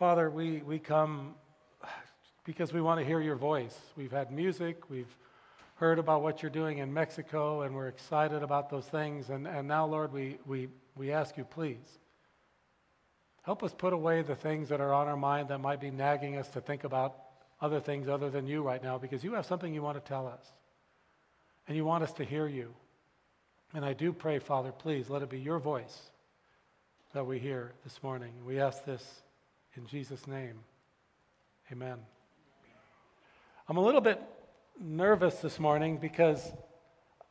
Father, 0.00 0.30
we, 0.30 0.62
we 0.62 0.78
come 0.78 1.34
because 2.46 2.72
we 2.72 2.80
want 2.80 2.98
to 3.00 3.04
hear 3.04 3.20
your 3.20 3.36
voice. 3.36 3.78
We've 3.98 4.10
had 4.10 4.32
music, 4.32 4.88
we've 4.88 5.14
heard 5.74 5.98
about 5.98 6.22
what 6.22 6.40
you're 6.40 6.50
doing 6.50 6.78
in 6.78 6.90
Mexico, 6.90 7.60
and 7.60 7.74
we're 7.74 7.88
excited 7.88 8.42
about 8.42 8.70
those 8.70 8.86
things. 8.86 9.28
And, 9.28 9.46
and 9.46 9.68
now, 9.68 9.84
Lord, 9.84 10.10
we, 10.10 10.38
we, 10.46 10.68
we 10.96 11.12
ask 11.12 11.36
you, 11.36 11.44
please, 11.44 11.98
help 13.42 13.62
us 13.62 13.74
put 13.76 13.92
away 13.92 14.22
the 14.22 14.34
things 14.34 14.70
that 14.70 14.80
are 14.80 14.94
on 14.94 15.06
our 15.06 15.18
mind 15.18 15.48
that 15.48 15.58
might 15.58 15.82
be 15.82 15.90
nagging 15.90 16.38
us 16.38 16.48
to 16.48 16.62
think 16.62 16.84
about 16.84 17.18
other 17.60 17.78
things 17.78 18.08
other 18.08 18.30
than 18.30 18.46
you 18.46 18.62
right 18.62 18.82
now, 18.82 18.96
because 18.96 19.22
you 19.22 19.34
have 19.34 19.44
something 19.44 19.74
you 19.74 19.82
want 19.82 20.02
to 20.02 20.08
tell 20.08 20.26
us. 20.26 20.50
And 21.68 21.76
you 21.76 21.84
want 21.84 22.04
us 22.04 22.12
to 22.14 22.24
hear 22.24 22.48
you. 22.48 22.72
And 23.74 23.84
I 23.84 23.92
do 23.92 24.14
pray, 24.14 24.38
Father, 24.38 24.72
please 24.72 25.10
let 25.10 25.20
it 25.20 25.28
be 25.28 25.40
your 25.40 25.58
voice 25.58 26.00
that 27.12 27.26
we 27.26 27.38
hear 27.38 27.72
this 27.84 28.02
morning. 28.02 28.32
We 28.46 28.60
ask 28.60 28.82
this 28.86 29.04
in 29.76 29.86
Jesus' 29.86 30.26
name, 30.26 30.58
amen. 31.70 31.98
I'm 33.68 33.76
a 33.76 33.80
little 33.80 34.00
bit 34.00 34.20
nervous 34.80 35.36
this 35.36 35.60
morning 35.60 35.98
because 35.98 36.52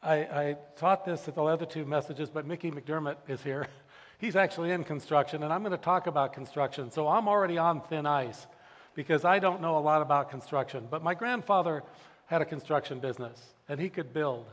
I, 0.02 0.16
I, 0.16 0.58
taught 0.78 1.04
this 1.04 1.28
at 1.28 1.36
the 1.36 1.44
other 1.44 1.66
two 1.66 1.84
messages, 1.84 2.30
but 2.30 2.46
Mickey 2.46 2.72
McDermott 2.72 3.18
is 3.28 3.42
here. 3.44 3.68
He's 4.20 4.38
actually 4.38 4.72
in 4.72 4.86
construction, 4.86 5.44
and 5.44 5.52
I'm 5.52 5.62
going 5.62 5.72
to 5.72 5.78
talk 5.78 6.08
about 6.08 6.32
construction. 6.32 6.92
So 6.92 7.08
I'm 7.08 7.28
already 7.28 7.58
on 7.58 7.82
thin 7.82 8.06
ice 8.06 8.48
because 8.96 9.26
I 9.26 9.40
don't 9.40 9.62
know 9.62 9.78
a 9.78 9.80
lot 9.80 10.02
about 10.02 10.30
construction. 10.30 10.88
But 10.90 11.04
my 11.04 11.14
grandfather 11.14 11.84
had 12.26 12.42
a 12.42 12.46
construction 12.46 13.00
business, 13.00 13.42
and 13.68 13.80
he 13.80 13.90
could 13.90 14.14
build. 14.14 14.46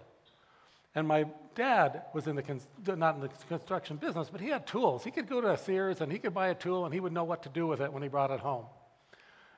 And 0.96 1.06
my 1.06 1.26
dad 1.54 2.04
was 2.14 2.26
in 2.26 2.36
the 2.36 2.96
not 2.96 3.16
in 3.16 3.20
the 3.20 3.28
construction 3.48 3.98
business, 3.98 4.30
but 4.32 4.40
he 4.40 4.48
had 4.48 4.66
tools. 4.66 5.04
He 5.04 5.10
could 5.10 5.28
go 5.28 5.42
to 5.42 5.52
a 5.52 5.58
Sears 5.58 6.00
and 6.00 6.10
he 6.10 6.18
could 6.18 6.32
buy 6.32 6.48
a 6.48 6.54
tool 6.54 6.86
and 6.86 6.94
he 6.94 7.00
would 7.00 7.12
know 7.12 7.24
what 7.24 7.42
to 7.42 7.50
do 7.50 7.66
with 7.66 7.82
it 7.82 7.92
when 7.92 8.02
he 8.02 8.08
brought 8.08 8.30
it 8.30 8.40
home. 8.40 8.64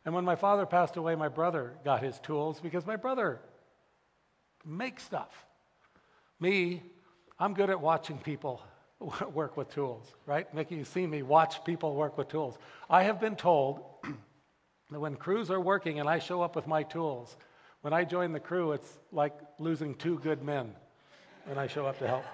And 0.05 0.13
when 0.15 0.25
my 0.25 0.35
father 0.35 0.67
passed 0.67 0.97
away, 0.97 1.15
my 1.15 1.29
brother 1.29 1.75
got 1.85 2.03
his 2.03 2.19
tools 2.19 2.61
because 2.61 2.85
my 2.87 2.97
brother 2.97 3.41
makes 4.67 5.05
stuff. 5.05 5.47
Me, 6.41 6.83
I'm 7.39 7.55
good 7.55 7.71
at 7.71 7.81
watching 7.81 8.19
people 8.19 8.61
work 9.33 9.57
with 9.57 9.71
tools, 9.73 10.13
right? 10.27 10.53
Mickey, 10.53 10.75
you've 10.75 10.89
seen 10.89 11.09
me 11.09 11.23
watch 11.23 11.65
people 11.65 11.95
work 11.95 12.19
with 12.19 12.29
tools. 12.29 12.59
I 12.91 13.05
have 13.05 13.21
been 13.21 13.37
told 13.37 13.85
that 14.91 14.99
when 14.99 15.15
crews 15.15 15.53
are 15.53 15.61
working 15.61 16.01
and 16.01 16.09
I 16.09 16.19
show 16.19 16.43
up 16.43 16.57
with 16.57 16.67
my 16.67 16.83
tools, 16.83 17.37
when 17.83 17.93
I 17.93 18.03
join 18.03 18.33
the 18.33 18.41
crew, 18.41 18.73
it's 18.73 18.99
like 19.13 19.35
losing 19.61 19.95
two 19.95 20.19
good 20.19 20.43
men 20.43 20.75
when 21.49 21.57
I 21.57 21.67
show 21.67 21.87
up 21.87 21.99
to 22.01 22.07
help. 22.07 22.25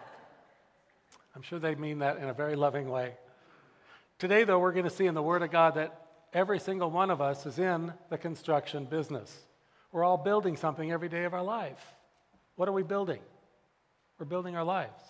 I'm 1.37 1.43
sure 1.43 1.61
they 1.61 1.77
mean 1.77 2.01
that 2.01 2.19
in 2.19 2.29
a 2.29 2.35
very 2.35 2.57
loving 2.57 2.91
way. 2.91 3.15
Today, 4.19 4.43
though, 4.43 4.59
we're 4.59 4.73
going 4.73 4.85
to 4.85 4.91
see 4.91 5.07
in 5.07 5.15
the 5.15 5.23
Word 5.23 5.43
of 5.43 5.53
God 5.53 5.77
that 5.77 6.07
every 6.33 6.59
single 6.59 6.91
one 6.91 7.11
of 7.11 7.21
us 7.21 7.47
is 7.47 7.61
in 7.61 7.93
the 8.11 8.19
construction 8.19 8.87
business. 8.87 9.33
We're 9.93 10.03
all 10.03 10.17
building 10.17 10.57
something 10.57 10.91
every 10.91 11.09
day 11.09 11.25
of 11.25 11.33
our 11.33 11.45
life. 11.45 11.79
What 12.57 12.69
are 12.69 12.73
we 12.73 12.83
building? 12.83 13.21
We're 14.19 14.27
building 14.27 14.57
our 14.57 14.65
lives. 14.65 15.01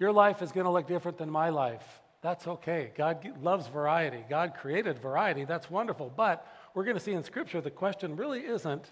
Your 0.00 0.12
life 0.12 0.42
is 0.42 0.50
going 0.50 0.66
to 0.66 0.72
look 0.72 0.88
different 0.88 1.16
than 1.16 1.30
my 1.30 1.50
life. 1.50 1.84
That's 2.22 2.46
okay. 2.48 2.90
God 2.96 3.24
loves 3.40 3.68
variety. 3.68 4.24
God 4.28 4.54
created 4.60 4.98
variety. 4.98 5.44
That's 5.44 5.70
wonderful. 5.70 6.12
But 6.14 6.44
we're 6.74 6.84
going 6.84 6.96
to 6.96 7.02
see 7.02 7.12
in 7.12 7.22
Scripture 7.22 7.60
the 7.60 7.70
question 7.70 8.16
really 8.16 8.40
isn't 8.40 8.90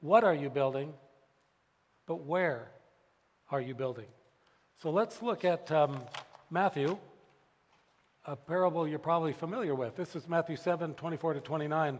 what 0.00 0.24
are 0.24 0.34
you 0.34 0.50
building, 0.50 0.94
but 2.06 2.24
where 2.24 2.72
are 3.50 3.60
you 3.60 3.74
building? 3.74 4.06
So 4.82 4.90
let's 4.90 5.22
look 5.22 5.44
at 5.44 5.70
um, 5.72 6.00
Matthew, 6.50 6.98
a 8.26 8.36
parable 8.36 8.86
you're 8.86 8.98
probably 8.98 9.32
familiar 9.32 9.74
with. 9.74 9.96
This 9.96 10.14
is 10.14 10.28
Matthew 10.28 10.56
7 10.56 10.94
24 10.94 11.34
to 11.34 11.40
29. 11.40 11.98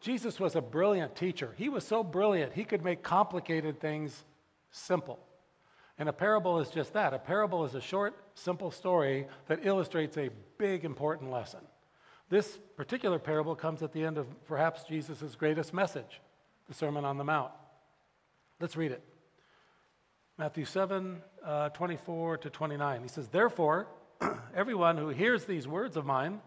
Jesus 0.00 0.38
was 0.38 0.56
a 0.56 0.60
brilliant 0.60 1.16
teacher. 1.16 1.54
He 1.56 1.68
was 1.68 1.84
so 1.86 2.04
brilliant, 2.04 2.52
he 2.52 2.64
could 2.64 2.84
make 2.84 3.02
complicated 3.02 3.80
things 3.80 4.24
simple. 4.70 5.18
And 5.98 6.08
a 6.10 6.12
parable 6.12 6.60
is 6.60 6.68
just 6.68 6.92
that. 6.92 7.14
A 7.14 7.18
parable 7.18 7.64
is 7.64 7.74
a 7.74 7.80
short, 7.80 8.14
simple 8.34 8.70
story 8.70 9.26
that 9.48 9.64
illustrates 9.64 10.18
a 10.18 10.28
big, 10.58 10.84
important 10.84 11.30
lesson. 11.30 11.60
This 12.28 12.58
particular 12.76 13.18
parable 13.18 13.54
comes 13.54 13.82
at 13.82 13.92
the 13.92 14.04
end 14.04 14.18
of 14.18 14.26
perhaps 14.46 14.84
Jesus' 14.84 15.34
greatest 15.36 15.72
message, 15.72 16.20
the 16.68 16.74
Sermon 16.74 17.04
on 17.04 17.16
the 17.16 17.24
Mount. 17.24 17.52
Let's 18.60 18.76
read 18.76 18.92
it. 18.92 19.02
Matthew 20.38 20.66
7, 20.66 21.22
uh, 21.42 21.70
24 21.70 22.36
to 22.38 22.50
29. 22.50 23.02
He 23.02 23.08
says, 23.08 23.28
Therefore, 23.28 23.86
everyone 24.54 24.98
who 24.98 25.08
hears 25.08 25.46
these 25.46 25.66
words 25.66 25.96
of 25.96 26.04
mine 26.04 26.42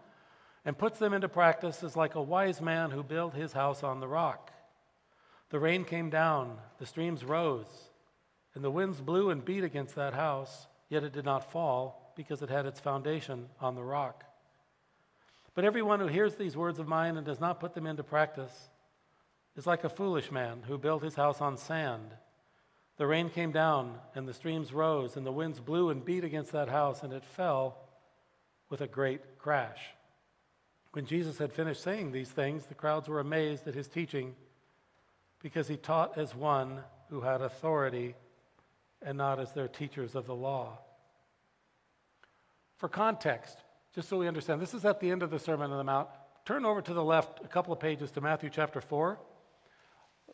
and 0.64 0.78
puts 0.78 1.00
them 1.00 1.12
into 1.12 1.28
practice 1.28 1.82
is 1.82 1.96
like 1.96 2.14
a 2.14 2.22
wise 2.22 2.60
man 2.60 2.92
who 2.92 3.02
built 3.02 3.34
his 3.34 3.52
house 3.52 3.82
on 3.82 3.98
the 3.98 4.06
rock. 4.06 4.52
The 5.48 5.58
rain 5.58 5.84
came 5.84 6.08
down, 6.08 6.56
the 6.78 6.86
streams 6.86 7.24
rose, 7.24 7.66
and 8.54 8.62
the 8.62 8.70
winds 8.70 9.00
blew 9.00 9.30
and 9.30 9.44
beat 9.44 9.64
against 9.64 9.96
that 9.96 10.14
house, 10.14 10.68
yet 10.88 11.02
it 11.02 11.12
did 11.12 11.24
not 11.24 11.50
fall 11.50 12.12
because 12.14 12.42
it 12.42 12.48
had 12.48 12.66
its 12.66 12.78
foundation 12.78 13.48
on 13.60 13.74
the 13.74 13.82
rock. 13.82 14.22
But 15.54 15.64
everyone 15.64 15.98
who 15.98 16.06
hears 16.06 16.36
these 16.36 16.56
words 16.56 16.78
of 16.78 16.86
mine 16.86 17.16
and 17.16 17.26
does 17.26 17.40
not 17.40 17.58
put 17.58 17.74
them 17.74 17.88
into 17.88 18.04
practice 18.04 18.70
is 19.56 19.66
like 19.66 19.82
a 19.82 19.88
foolish 19.88 20.30
man 20.30 20.62
who 20.68 20.78
built 20.78 21.02
his 21.02 21.16
house 21.16 21.40
on 21.40 21.56
sand. 21.56 22.14
The 23.00 23.06
rain 23.06 23.30
came 23.30 23.50
down, 23.50 23.98
and 24.14 24.28
the 24.28 24.34
streams 24.34 24.74
rose, 24.74 25.16
and 25.16 25.24
the 25.24 25.32
winds 25.32 25.58
blew 25.58 25.88
and 25.88 26.04
beat 26.04 26.22
against 26.22 26.52
that 26.52 26.68
house, 26.68 27.02
and 27.02 27.14
it 27.14 27.24
fell 27.24 27.78
with 28.68 28.82
a 28.82 28.86
great 28.86 29.38
crash. 29.38 29.80
When 30.92 31.06
Jesus 31.06 31.38
had 31.38 31.50
finished 31.50 31.82
saying 31.82 32.12
these 32.12 32.28
things, 32.28 32.66
the 32.66 32.74
crowds 32.74 33.08
were 33.08 33.18
amazed 33.18 33.66
at 33.66 33.74
his 33.74 33.88
teaching 33.88 34.34
because 35.42 35.66
he 35.66 35.78
taught 35.78 36.18
as 36.18 36.34
one 36.34 36.80
who 37.08 37.22
had 37.22 37.40
authority 37.40 38.16
and 39.00 39.16
not 39.16 39.40
as 39.40 39.50
their 39.52 39.68
teachers 39.68 40.14
of 40.14 40.26
the 40.26 40.36
law. 40.36 40.76
For 42.76 42.90
context, 42.90 43.56
just 43.94 44.10
so 44.10 44.18
we 44.18 44.28
understand, 44.28 44.60
this 44.60 44.74
is 44.74 44.84
at 44.84 45.00
the 45.00 45.10
end 45.10 45.22
of 45.22 45.30
the 45.30 45.38
Sermon 45.38 45.70
on 45.70 45.78
the 45.78 45.84
Mount. 45.84 46.10
Turn 46.44 46.66
over 46.66 46.82
to 46.82 46.92
the 46.92 47.02
left 47.02 47.42
a 47.42 47.48
couple 47.48 47.72
of 47.72 47.80
pages 47.80 48.10
to 48.10 48.20
Matthew 48.20 48.50
chapter 48.50 48.82
4. 48.82 49.18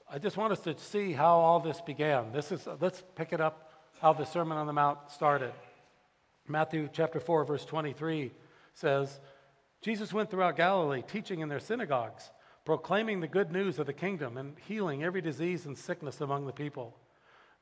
I 0.08 0.18
just 0.18 0.36
want 0.36 0.52
us 0.52 0.60
to 0.60 0.78
see 0.78 1.12
how 1.12 1.38
all 1.38 1.58
this 1.58 1.80
began. 1.80 2.30
This 2.32 2.52
is, 2.52 2.66
let's 2.80 3.02
pick 3.16 3.32
it 3.32 3.40
up 3.40 3.72
how 4.00 4.12
the 4.12 4.24
Sermon 4.24 4.56
on 4.56 4.66
the 4.66 4.72
Mount 4.72 5.10
started. 5.10 5.52
Matthew 6.46 6.88
chapter 6.92 7.18
4, 7.18 7.44
verse 7.44 7.64
23 7.64 8.30
says, 8.74 9.20
Jesus 9.82 10.12
went 10.12 10.30
throughout 10.30 10.56
Galilee, 10.56 11.02
teaching 11.02 11.40
in 11.40 11.48
their 11.48 11.58
synagogues, 11.58 12.30
proclaiming 12.64 13.20
the 13.20 13.26
good 13.26 13.50
news 13.50 13.78
of 13.80 13.86
the 13.86 13.92
kingdom, 13.92 14.36
and 14.36 14.54
healing 14.68 15.02
every 15.02 15.20
disease 15.20 15.66
and 15.66 15.76
sickness 15.76 16.20
among 16.20 16.46
the 16.46 16.52
people. 16.52 16.96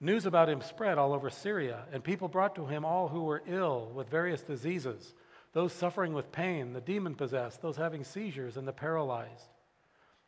News 0.00 0.26
about 0.26 0.50
him 0.50 0.60
spread 0.60 0.98
all 0.98 1.14
over 1.14 1.30
Syria, 1.30 1.84
and 1.92 2.04
people 2.04 2.28
brought 2.28 2.56
to 2.56 2.66
him 2.66 2.84
all 2.84 3.08
who 3.08 3.24
were 3.24 3.42
ill 3.46 3.90
with 3.94 4.10
various 4.10 4.42
diseases 4.42 5.14
those 5.54 5.72
suffering 5.72 6.12
with 6.12 6.32
pain, 6.32 6.72
the 6.72 6.80
demon 6.80 7.14
possessed, 7.14 7.62
those 7.62 7.76
having 7.76 8.02
seizures, 8.02 8.56
and 8.56 8.66
the 8.66 8.72
paralyzed. 8.72 9.46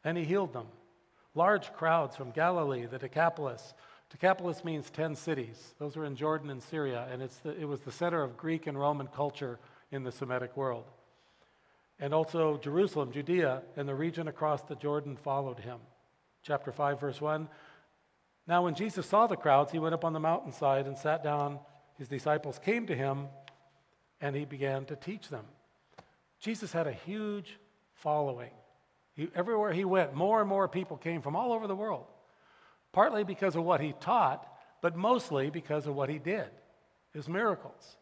And 0.05 0.17
he 0.17 0.25
healed 0.25 0.53
them. 0.53 0.69
Large 1.37 1.75
crowds 1.75 2.17
from 2.17 2.31
Galilee, 2.31 2.87
the 2.87 2.99
Decapolis. 2.99 3.75
Decapolis 4.09 4.65
means 4.65 4.89
10 4.89 5.15
cities. 5.15 5.75
Those 5.79 5.95
are 5.99 6.07
in 6.07 6.17
Jordan 6.17 6.49
and 6.49 6.63
Syria, 6.63 7.07
and 7.13 7.21
the, 7.21 7.61
it 7.61 7.69
was 7.69 7.81
the 7.81 7.93
center 7.93 8.23
of 8.23 8.39
Greek 8.39 8.67
and 8.67 8.79
Roman 8.79 9.07
culture 9.07 9.59
in 9.93 10.03
the 10.03 10.11
Semitic 10.11 10.57
world. 10.57 10.85
And 12.01 12.15
also 12.15 12.57
Jerusalem, 12.57 13.13
Judea, 13.13 13.63
and 13.77 13.87
the 13.87 13.95
region 13.95 14.29
across 14.29 14.63
the 14.63 14.77
Jordan 14.77 15.15
followed 15.15 15.61
him. 15.61 15.79
Chapter 16.43 16.73
5, 16.73 17.01
verse 17.01 17.21
1. 17.21 17.49
Now, 18.47 18.65
when 18.65 18.75
Jesus 18.75 19.07
saw 19.07 19.27
the 19.27 19.37
crowds, 19.37 19.71
he 19.71 19.79
went 19.79 19.95
up 19.95 20.07
on 20.07 20.15
the 20.15 20.21
mountainside 20.21 20.87
and 20.87 20.97
sat 20.97 21.23
down. 21.23 21.59
His 21.99 22.09
disciples 22.09 22.59
came 22.59 22.87
to 22.87 22.95
him, 22.95 23.27
and 24.23 24.35
he 24.35 24.47
began 24.47 24.87
to 24.87 24.97
teach 24.97 25.29
them. 25.29 25.45
Jesus 26.41 26.73
had 26.73 26.87
a 26.87 26.93
huge 26.93 27.59
following. 27.93 28.53
He, 29.17 29.29
everywhere 29.35 29.73
he 29.73 29.85
went, 29.85 30.15
more 30.15 30.41
and 30.41 30.49
more 30.49 30.69
people 30.69 30.97
came 30.97 31.23
from 31.23 31.35
all 31.35 31.53
over 31.53 31.67
the 31.67 31.75
world, 31.75 32.05
partly 32.93 33.25
because 33.25 33.57
of 33.57 33.65
what 33.65 33.81
he 33.81 33.95
taught, 33.99 34.47
but 34.83 34.97
mostly 34.97 35.51
because 35.51 35.87
of 35.87 35.95
what 35.95 36.11
he 36.11 36.19
did, 36.19 36.49
his 37.13 37.29
miracles. 37.29 37.97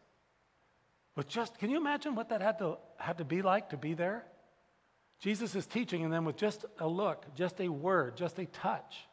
But 1.15 1.27
just, 1.27 1.57
can 1.57 1.69
you 1.69 1.77
imagine 1.77 2.15
what 2.15 2.29
that 2.29 2.41
had 2.41 2.59
to, 2.59 2.77
had 2.97 3.17
to 3.19 3.25
be 3.25 3.41
like 3.41 3.69
to 3.69 3.77
be 3.77 3.93
there? 3.93 4.25
Jesus 5.19 5.55
is 5.55 5.65
teaching, 5.65 6.03
and 6.03 6.11
then 6.11 6.25
with 6.25 6.35
just 6.35 6.65
a 6.79 6.87
look, 6.87 7.25
just 7.35 7.61
a 7.61 7.69
word, 7.69 8.17
just 8.17 8.37
a 8.37 8.45
touch, 8.45 9.07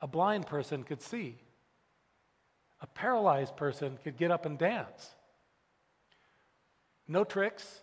a 0.00 0.08
blind 0.08 0.46
person 0.46 0.82
could 0.82 1.00
see. 1.00 1.38
A 2.80 2.86
paralyzed 2.86 3.56
person 3.56 3.98
could 4.02 4.16
get 4.16 4.30
up 4.30 4.46
and 4.46 4.58
dance. 4.58 5.14
No 7.06 7.24
tricks, 7.24 7.82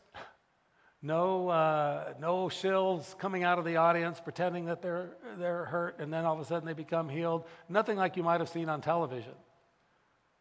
no, 1.01 1.49
uh, 1.49 2.13
no 2.19 2.47
shills 2.47 3.17
coming 3.17 3.43
out 3.43 3.59
of 3.59 3.65
the 3.65 3.77
audience 3.77 4.19
pretending 4.19 4.65
that 4.65 4.81
they're, 4.81 5.11
they're 5.37 5.65
hurt 5.65 5.99
and 5.99 6.11
then 6.11 6.25
all 6.25 6.33
of 6.33 6.39
a 6.39 6.45
sudden 6.45 6.65
they 6.65 6.73
become 6.73 7.07
healed. 7.07 7.45
Nothing 7.69 7.97
like 7.97 8.17
you 8.17 8.23
might 8.23 8.39
have 8.39 8.49
seen 8.49 8.67
on 8.67 8.81
television. 8.81 9.33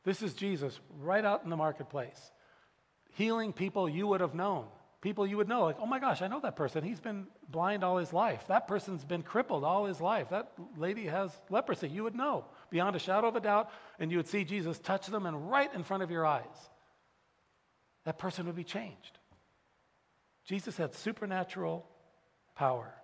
This 0.04 0.22
is 0.22 0.34
Jesus 0.34 0.78
right 1.00 1.24
out 1.24 1.42
in 1.44 1.50
the 1.50 1.56
marketplace, 1.56 2.30
healing 3.10 3.52
people 3.52 3.88
you 3.88 4.06
would 4.06 4.20
have 4.20 4.34
known, 4.34 4.66
people 5.00 5.26
you 5.26 5.36
would 5.36 5.48
know, 5.48 5.64
like, 5.64 5.76
oh 5.80 5.86
my 5.86 5.98
gosh, 5.98 6.22
I 6.22 6.28
know 6.28 6.40
that 6.40 6.56
person. 6.56 6.84
He's 6.84 7.00
been 7.00 7.26
blind 7.50 7.84
all 7.84 7.98
his 7.98 8.12
life. 8.12 8.46
That 8.46 8.66
person's 8.66 9.04
been 9.04 9.22
crippled 9.22 9.64
all 9.64 9.84
his 9.84 10.00
life. 10.00 10.30
That 10.30 10.52
lady 10.76 11.06
has 11.06 11.32
leprosy. 11.50 11.88
You 11.88 12.04
would 12.04 12.14
know 12.14 12.44
beyond 12.70 12.96
a 12.96 13.00
shadow 13.00 13.26
of 13.28 13.36
a 13.36 13.40
doubt, 13.40 13.70
and 13.98 14.10
you 14.10 14.16
would 14.16 14.28
see 14.28 14.44
Jesus 14.44 14.78
touch 14.78 15.08
them, 15.08 15.26
and 15.26 15.50
right 15.50 15.72
in 15.74 15.82
front 15.82 16.02
of 16.02 16.10
your 16.10 16.24
eyes, 16.24 16.70
that 18.04 18.16
person 18.16 18.46
would 18.46 18.56
be 18.56 18.64
changed. 18.64 19.18
Jesus 20.46 20.76
had 20.76 20.94
supernatural 20.94 21.84
power. 22.54 22.94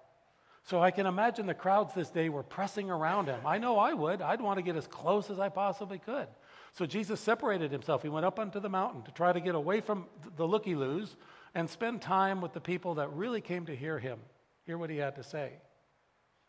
So 0.65 0.81
I 0.81 0.93
can 0.93 1.07
imagine 1.07 1.47
the 1.47 1.55
crowds 1.55 1.93
this 1.93 2.09
day 2.09 2.29
were 2.29 2.45
pressing 2.45 2.89
around 2.89 3.27
him. 3.27 3.41
I 3.45 3.59
know 3.59 3.79
I 3.79 3.93
would. 3.95 4.23
I'd 4.23 4.41
want 4.41 4.59
to 4.59 4.63
get 4.63 4.77
as 4.77 4.87
close 4.87 5.29
as 5.29 5.41
I 5.41 5.49
possibly 5.49 5.99
could. 5.99 6.29
So 6.75 6.87
Jesus 6.87 7.21
separated 7.21 7.73
himself. 7.73 8.03
He 8.03 8.09
went 8.09 8.25
up 8.25 8.39
onto 8.39 8.61
the 8.61 8.69
mountain 8.69 9.03
to 9.03 9.11
try 9.11 9.33
to 9.33 9.41
get 9.41 9.57
away 9.57 9.81
from 9.81 10.07
the 10.37 10.47
looky 10.47 10.77
loos 10.77 11.17
and 11.55 11.69
spend 11.69 12.01
time 12.01 12.41
with 12.41 12.53
the 12.53 12.61
people 12.61 12.95
that 12.95 13.13
really 13.13 13.41
came 13.41 13.67
to 13.67 13.77
hear 13.77 13.99
him, 13.99 14.21
hear 14.65 14.79
what 14.79 14.89
he 14.89 14.97
had 14.97 15.17
to 15.17 15.25
say. 15.25 15.53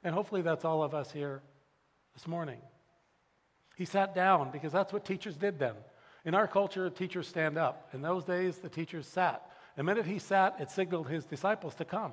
And 0.04 0.14
hopefully 0.14 0.44
that's 0.44 0.64
all 0.64 0.84
of 0.84 0.94
us 0.94 1.12
here 1.12 1.42
this 2.14 2.28
morning. 2.28 2.60
He 3.76 3.86
sat 3.86 4.14
down 4.14 4.52
because 4.52 4.72
that's 4.72 4.94
what 4.94 5.06
teachers 5.06 5.36
did 5.36 5.58
then. 5.58 5.74
In 6.24 6.36
our 6.36 6.48
culture, 6.48 6.90
teachers 6.90 7.28
stand 7.28 7.58
up. 7.58 7.90
In 7.94 8.02
those 8.02 8.24
days, 8.24 8.60
the 8.60 8.70
teachers 8.70 9.08
sat. 9.08 9.50
The 9.76 9.84
minute 9.84 10.06
he 10.06 10.20
sat, 10.20 10.56
it 10.60 10.70
signaled 10.70 11.08
his 11.08 11.26
disciples 11.26 11.76
to 11.76 11.86
come, 11.86 12.12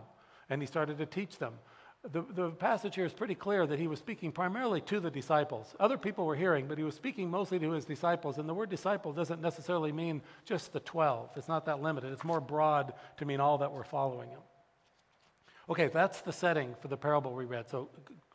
and 0.48 0.62
he 0.62 0.66
started 0.66 0.98
to 0.98 1.06
teach 1.06 1.38
them. 1.38 1.54
The, 2.02 2.22
the 2.22 2.50
passage 2.50 2.94
here 2.94 3.04
is 3.04 3.12
pretty 3.12 3.34
clear 3.34 3.66
that 3.66 3.78
he 3.78 3.86
was 3.86 3.98
speaking 3.98 4.32
primarily 4.32 4.80
to 4.82 5.00
the 5.00 5.10
disciples. 5.10 5.74
Other 5.78 5.98
people 5.98 6.24
were 6.24 6.34
hearing, 6.34 6.66
but 6.66 6.78
he 6.78 6.84
was 6.84 6.94
speaking 6.94 7.30
mostly 7.30 7.58
to 7.58 7.70
his 7.72 7.84
disciples. 7.84 8.38
And 8.38 8.48
the 8.48 8.54
word 8.54 8.70
disciple 8.70 9.12
doesn't 9.12 9.42
necessarily 9.42 9.92
mean 9.92 10.22
just 10.46 10.72
the 10.72 10.80
12, 10.80 11.30
it's 11.36 11.48
not 11.48 11.66
that 11.66 11.82
limited. 11.82 12.10
It's 12.12 12.24
more 12.24 12.40
broad 12.40 12.94
to 13.18 13.26
mean 13.26 13.38
all 13.38 13.58
that 13.58 13.70
were 13.70 13.84
following 13.84 14.30
him. 14.30 14.40
Okay, 15.68 15.88
that's 15.88 16.22
the 16.22 16.32
setting 16.32 16.74
for 16.80 16.88
the 16.88 16.96
parable 16.96 17.34
we 17.34 17.44
read. 17.44 17.68
So 17.68 17.90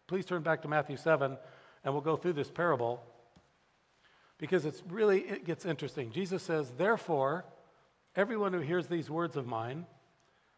please 0.06 0.26
turn 0.26 0.44
back 0.44 0.62
to 0.62 0.68
Matthew 0.68 0.96
7, 0.96 1.36
and 1.84 1.94
we'll 1.94 2.04
go 2.04 2.16
through 2.16 2.34
this 2.34 2.52
parable 2.52 3.02
because 4.38 4.66
it's 4.66 4.84
really, 4.90 5.22
it 5.22 5.44
gets 5.44 5.66
interesting. 5.66 6.12
Jesus 6.12 6.44
says, 6.44 6.72
Therefore, 6.78 7.46
everyone 8.16 8.54
who 8.54 8.60
hears 8.60 8.88
these 8.88 9.10
words 9.10 9.36
of 9.36 9.48
mine, 9.48 9.86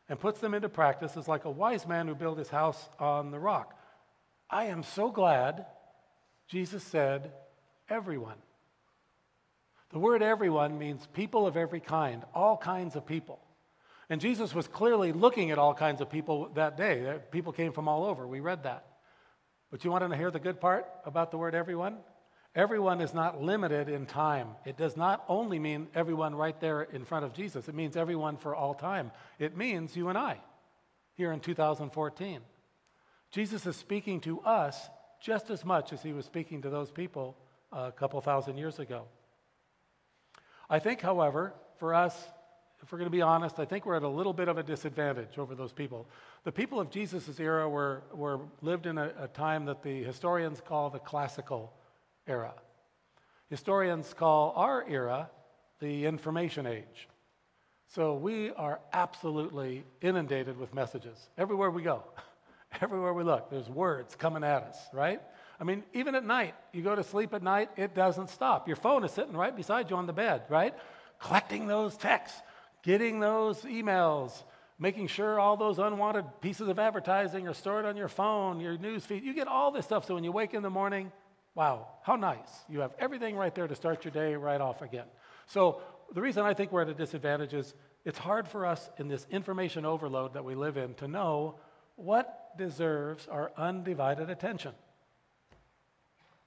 and 0.10 0.20
puts 0.20 0.40
them 0.40 0.54
into 0.54 0.70
practice 0.70 1.18
is 1.18 1.28
like 1.28 1.46
a 1.46 1.52
wise 1.52 1.86
man 1.86 2.08
who 2.08 2.16
built 2.16 2.38
his 2.38 2.50
house 2.50 2.90
on 3.00 3.32
the 3.32 3.40
rock. 3.40 3.78
I 4.50 4.66
am 4.66 4.84
so 4.84 5.12
glad 5.12 5.66
Jesus 6.48 6.84
said, 6.84 7.34
everyone. 7.90 8.38
The 9.92 10.00
word 10.00 10.22
everyone 10.22 10.78
means 10.78 11.06
people 11.14 11.46
of 11.46 11.58
every 11.58 11.80
kind, 11.80 12.24
all 12.34 12.58
kinds 12.58 12.96
of 12.96 13.06
people. 13.06 13.40
And 14.10 14.22
Jesus 14.22 14.56
was 14.56 14.68
clearly 14.68 15.12
looking 15.12 15.52
at 15.52 15.58
all 15.58 15.74
kinds 15.74 16.00
of 16.00 16.10
people 16.10 16.50
that 16.56 16.78
day. 16.78 17.20
People 17.32 17.52
came 17.52 17.74
from 17.74 17.90
all 17.90 18.06
over. 18.06 18.26
We 18.26 18.40
read 18.40 18.64
that. 18.64 18.86
But 19.70 19.84
you 19.84 19.92
want 19.92 20.10
to 20.10 20.18
hear 20.18 20.32
the 20.32 20.40
good 20.40 20.62
part 20.62 20.86
about 21.06 21.32
the 21.32 21.38
word 21.38 21.54
everyone? 21.54 21.98
Everyone 22.58 23.02
is 23.02 23.14
not 23.14 23.40
limited 23.40 23.88
in 23.88 24.08
time. 24.08 24.48
It 24.66 24.78
does 24.78 24.98
not 24.98 25.24
only 25.30 25.60
mean 25.60 25.88
everyone 25.94 26.34
right 26.34 26.60
there 26.60 26.82
in 26.82 27.06
front 27.06 27.24
of 27.24 27.32
Jesus, 27.32 27.68
it 27.68 27.76
means 27.76 27.96
everyone 27.96 28.36
for 28.36 28.56
all 28.56 28.74
time. 28.74 29.12
It 29.38 29.56
means 29.56 29.96
you 29.96 30.10
and 30.10 30.18
I 30.18 30.40
here 31.14 31.32
in 31.32 31.40
2014. 31.40 32.42
Jesus 33.30 33.68
is 33.68 33.76
speaking 33.76 34.22
to 34.22 34.40
us 34.40 34.90
just 35.22 35.52
as 35.52 35.64
much 35.64 35.94
as 35.94 36.02
he 36.02 36.14
was 36.14 36.26
speaking 36.26 36.64
to 36.64 36.72
those 36.72 36.90
people 36.90 37.38
a 37.72 37.92
couple 37.92 38.20
thousand 38.22 38.58
years 38.58 38.80
ago. 38.80 39.04
I 40.68 40.80
think, 40.80 41.00
however, 41.00 41.54
for 41.78 41.94
us, 41.94 42.16
if 42.82 42.92
we're 42.92 42.98
going 42.98 43.12
to 43.12 43.16
be 43.16 43.22
honest, 43.22 43.60
I 43.60 43.66
think 43.66 43.86
we're 43.86 43.98
at 43.98 44.04
a 44.04 44.08
little 44.08 44.34
bit 44.34 44.48
of 44.48 44.58
a 44.58 44.64
disadvantage 44.64 45.38
over 45.38 45.54
those 45.54 45.74
people. 45.74 46.08
The 46.44 46.52
people 46.52 46.80
of 46.80 46.90
Jesus' 46.90 47.40
era 47.40 47.70
were, 47.70 48.02
were 48.16 48.40
lived 48.64 48.88
in 48.88 48.98
a, 48.98 49.12
a 49.20 49.28
time 49.28 49.66
that 49.66 49.84
the 49.84 50.04
historians 50.04 50.60
call 50.60 50.90
the 50.90 50.98
classical 50.98 51.72
era. 52.28 52.54
Historians 53.50 54.14
call 54.14 54.54
our 54.56 54.86
era 54.88 55.30
the 55.80 56.06
information 56.06 56.66
age. 56.66 57.08
So 57.88 58.16
we 58.16 58.52
are 58.52 58.82
absolutely 58.92 59.86
inundated 60.02 60.58
with 60.58 60.74
messages 60.74 61.30
everywhere 61.38 61.72
we 61.72 61.84
go, 61.84 62.04
everywhere 62.82 63.14
we 63.14 63.24
look. 63.24 63.50
There's 63.50 63.70
words 63.70 64.16
coming 64.16 64.44
at 64.44 64.64
us, 64.64 64.78
right? 64.92 65.22
I 65.60 65.64
mean, 65.64 65.84
even 65.94 66.14
at 66.16 66.26
night, 66.26 66.54
you 66.74 66.84
go 66.84 66.96
to 66.96 67.04
sleep 67.04 67.34
at 67.34 67.42
night, 67.42 67.70
it 67.78 67.96
doesn't 67.96 68.30
stop. 68.30 68.68
Your 68.68 68.76
phone 68.76 69.04
is 69.06 69.12
sitting 69.12 69.36
right 69.36 69.56
beside 69.56 69.90
you 69.90 69.96
on 69.96 70.06
the 70.06 70.14
bed, 70.14 70.44
right? 70.50 70.74
Collecting 71.20 71.68
those 71.68 71.96
texts, 71.96 72.40
getting 72.84 73.20
those 73.20 73.62
emails, 73.62 74.44
making 74.78 75.08
sure 75.08 75.40
all 75.40 75.58
those 75.58 75.80
unwanted 75.80 76.26
pieces 76.42 76.68
of 76.68 76.78
advertising 76.78 77.48
are 77.48 77.54
stored 77.54 77.86
on 77.86 77.96
your 77.96 78.10
phone, 78.10 78.60
your 78.60 78.78
news 78.78 79.06
feed. 79.06 79.24
You 79.24 79.34
get 79.34 79.48
all 79.48 79.72
this 79.72 79.86
stuff. 79.86 80.06
So 80.06 80.14
when 80.14 80.24
you 80.24 80.32
wake 80.32 80.54
in 80.54 80.62
the 80.62 80.70
morning, 80.70 81.12
Wow, 81.58 81.88
how 82.04 82.16
nice. 82.16 82.66
You 82.70 82.82
have 82.82 82.94
everything 83.00 83.36
right 83.36 83.54
there 83.56 83.68
to 83.68 83.74
start 83.74 84.06
your 84.06 84.12
day 84.12 84.36
right 84.36 84.62
off 84.62 84.84
again. 84.84 85.08
So, 85.48 85.82
the 86.14 86.22
reason 86.22 86.44
I 86.44 86.54
think 86.54 86.72
we're 86.72 86.84
at 86.84 86.90
a 86.90 86.94
disadvantage 86.94 87.56
is 87.56 87.74
it's 88.06 88.20
hard 88.20 88.48
for 88.48 88.64
us 88.64 88.92
in 89.00 89.08
this 89.08 89.26
information 89.32 89.84
overload 89.84 90.36
that 90.36 90.46
we 90.46 90.54
live 90.54 90.78
in 90.78 90.94
to 90.96 91.08
know 91.08 91.56
what 91.96 92.56
deserves 92.60 93.28
our 93.28 93.52
undivided 93.58 94.30
attention. 94.30 94.74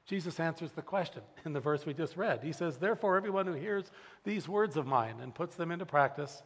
Jesus 0.07 0.39
answers 0.39 0.71
the 0.71 0.81
question 0.81 1.23
in 1.45 1.55
the 1.55 1.61
verse 1.61 1.85
we 1.85 1.93
just 1.93 2.17
read. 2.17 2.45
He 2.45 2.53
says, 2.53 2.77
Therefore, 2.77 3.17
everyone 3.17 3.49
who 3.49 3.55
hears 3.55 3.91
these 4.23 4.49
words 4.49 4.77
of 4.77 4.87
mine 4.87 5.17
and 5.21 5.35
puts 5.35 5.57
them 5.57 5.73
into 5.73 5.87
practice 5.87 6.41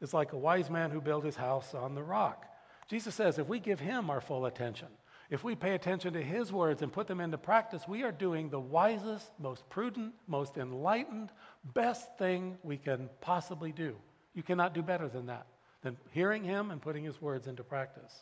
is 0.00 0.14
like 0.14 0.32
a 0.32 0.38
wise 0.38 0.70
man 0.70 0.90
who 0.90 1.02
built 1.02 1.26
his 1.26 1.36
house 1.36 1.74
on 1.74 1.94
the 1.94 2.02
rock. 2.02 2.46
Jesus 2.88 3.14
says, 3.14 3.38
if 3.38 3.46
we 3.46 3.60
give 3.60 3.78
him 3.78 4.08
our 4.08 4.22
full 4.22 4.46
attention, 4.46 4.88
if 5.30 5.44
we 5.44 5.54
pay 5.54 5.74
attention 5.74 6.12
to 6.14 6.22
his 6.22 6.52
words 6.52 6.82
and 6.82 6.92
put 6.92 7.06
them 7.06 7.20
into 7.20 7.38
practice, 7.38 7.86
we 7.86 8.02
are 8.02 8.10
doing 8.10 8.50
the 8.50 8.58
wisest, 8.58 9.30
most 9.38 9.68
prudent, 9.70 10.12
most 10.26 10.56
enlightened, 10.56 11.30
best 11.72 12.18
thing 12.18 12.58
we 12.64 12.76
can 12.76 13.08
possibly 13.20 13.70
do. 13.70 13.94
You 14.34 14.42
cannot 14.42 14.74
do 14.74 14.82
better 14.82 15.08
than 15.08 15.26
that, 15.26 15.46
than 15.82 15.96
hearing 16.10 16.42
him 16.42 16.72
and 16.72 16.82
putting 16.82 17.04
his 17.04 17.22
words 17.22 17.46
into 17.46 17.62
practice. 17.62 18.12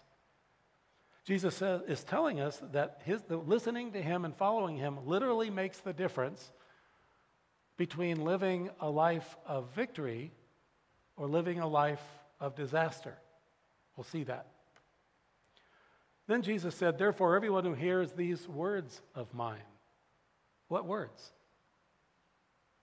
Jesus 1.25 1.55
says, 1.55 1.81
is 1.89 2.05
telling 2.05 2.41
us 2.41 2.61
that 2.73 3.01
his, 3.05 3.23
listening 3.31 3.93
to 3.93 4.03
him 4.03 4.27
and 4.27 4.37
following 4.37 4.77
him 4.77 5.07
literally 5.07 5.49
makes 5.49 5.79
the 5.79 5.95
difference 5.95 6.53
between 7.79 8.23
living 8.23 8.69
a 8.81 8.91
life 8.91 9.37
of 9.47 9.75
victory 9.75 10.31
or 11.17 11.27
living 11.27 11.61
a 11.61 11.67
life 11.67 12.03
of 12.39 12.55
disaster. 12.55 13.17
We'll 13.97 14.05
see 14.05 14.25
that. 14.25 14.47
Then 16.29 16.43
Jesus 16.43 16.75
said, 16.75 16.99
Therefore, 16.99 17.35
everyone 17.35 17.65
who 17.65 17.75
hears 17.75 18.13
these 18.13 18.47
words 18.47 19.01
of 19.15 19.33
mine. 19.35 19.63
What 20.69 20.87
words? 20.87 21.33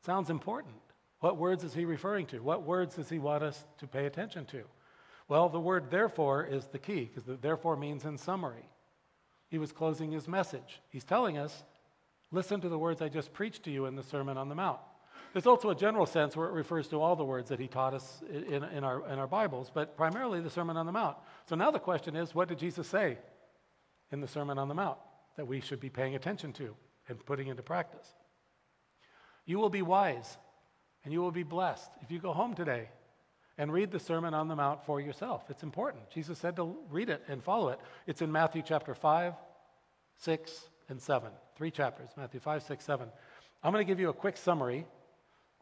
Sounds 0.03 0.31
important. 0.31 0.75
What 1.19 1.37
words 1.37 1.63
is 1.63 1.73
he 1.73 1.85
referring 1.85 2.25
to? 2.27 2.39
What 2.39 2.63
words 2.63 2.95
does 2.95 3.07
he 3.07 3.19
want 3.19 3.43
us 3.43 3.63
to 3.77 3.87
pay 3.87 4.07
attention 4.07 4.45
to? 4.47 4.63
Well, 5.27 5.47
the 5.49 5.59
word 5.59 5.89
therefore 5.89 6.43
is 6.43 6.65
the 6.65 6.79
key 6.79 7.05
because 7.05 7.23
the 7.23 7.35
therefore 7.35 7.77
means 7.77 8.03
in 8.05 8.17
summary. 8.17 8.67
He 9.49 9.59
was 9.59 9.71
closing 9.71 10.11
his 10.11 10.27
message. 10.27 10.81
He's 10.89 11.03
telling 11.03 11.37
us, 11.37 11.63
listen 12.31 12.61
to 12.61 12.69
the 12.69 12.77
words 12.77 13.01
I 13.01 13.09
just 13.09 13.31
preached 13.31 13.63
to 13.63 13.71
you 13.71 13.85
in 13.85 13.95
the 13.95 14.03
Sermon 14.03 14.37
on 14.37 14.49
the 14.49 14.55
Mount. 14.55 14.79
There's 15.33 15.47
also 15.47 15.69
a 15.69 15.75
general 15.75 16.05
sense 16.05 16.35
where 16.35 16.47
it 16.47 16.53
refers 16.53 16.87
to 16.89 17.01
all 17.01 17.15
the 17.15 17.25
words 17.25 17.49
that 17.49 17.59
he 17.59 17.67
taught 17.67 17.93
us 17.93 18.23
in, 18.29 18.63
in, 18.63 18.83
our, 18.83 19.07
in 19.07 19.19
our 19.19 19.27
Bibles, 19.27 19.69
but 19.73 19.97
primarily 19.97 20.41
the 20.41 20.49
Sermon 20.49 20.77
on 20.77 20.85
the 20.85 20.91
Mount. 20.91 21.17
So 21.47 21.55
now 21.55 21.71
the 21.71 21.79
question 21.79 22.15
is, 22.15 22.33
what 22.33 22.47
did 22.47 22.57
Jesus 22.57 22.87
say 22.87 23.17
in 24.15 24.21
the 24.21 24.27
Sermon 24.29 24.57
on 24.57 24.69
the 24.69 24.73
Mount 24.73 24.97
that 25.35 25.45
we 25.45 25.59
should 25.59 25.81
be 25.81 25.89
paying 25.89 26.15
attention 26.15 26.53
to 26.53 26.73
and 27.09 27.23
putting 27.25 27.49
into 27.49 27.61
practice. 27.61 28.07
You 29.45 29.59
will 29.59 29.69
be 29.69 29.81
wise 29.81 30.37
and 31.03 31.13
you 31.13 31.19
will 31.19 31.31
be 31.31 31.43
blessed 31.43 31.91
if 32.01 32.09
you 32.09 32.19
go 32.19 32.31
home 32.31 32.55
today 32.55 32.87
and 33.57 33.73
read 33.73 33.91
the 33.91 33.99
Sermon 33.99 34.33
on 34.33 34.47
the 34.47 34.55
Mount 34.55 34.85
for 34.85 35.01
yourself. 35.01 35.43
It's 35.49 35.63
important. 35.63 36.09
Jesus 36.09 36.39
said 36.39 36.55
to 36.55 36.77
read 36.89 37.09
it 37.09 37.23
and 37.27 37.43
follow 37.43 37.67
it. 37.69 37.79
It's 38.07 38.21
in 38.21 38.31
Matthew 38.31 38.63
chapter 38.65 38.95
5, 38.95 39.33
6, 40.17 40.69
and 40.87 41.01
7. 41.01 41.29
Three 41.57 41.71
chapters 41.71 42.09
Matthew 42.15 42.39
5, 42.39 42.63
6, 42.63 42.85
7. 42.85 43.09
I'm 43.63 43.73
going 43.73 43.85
to 43.85 43.89
give 43.89 43.99
you 43.99 44.07
a 44.07 44.13
quick 44.13 44.37
summary. 44.37 44.85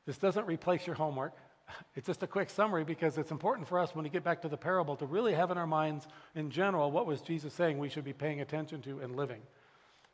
This 0.06 0.20
doesn't 0.20 0.46
replace 0.46 0.86
your 0.86 0.96
homework. 0.96 1.34
It's 1.96 2.08
just 2.08 2.24
a 2.24 2.28
quick 2.28 2.50
summary 2.50 2.84
because 2.84 3.18
it's 3.18 3.32
important 3.32 3.68
for 3.68 3.80
us 3.80 3.96
when 3.96 4.04
we 4.04 4.10
get 4.10 4.24
back 4.24 4.42
to 4.42 4.50
the 4.50 4.58
parable 4.58 4.96
to 4.98 5.06
really 5.06 5.34
have 5.34 5.52
in 5.52 5.58
our 5.58 5.68
minds, 5.68 6.08
in 6.36 6.50
general, 6.50 6.92
what 6.92 7.06
was 7.06 7.22
Jesus 7.22 7.54
saying 7.54 7.78
we 7.78 7.90
should 7.90 8.04
be 8.04 8.14
paying 8.14 8.42
attention 8.42 8.82
to 8.82 9.00
and 9.00 9.16
living. 9.16 9.42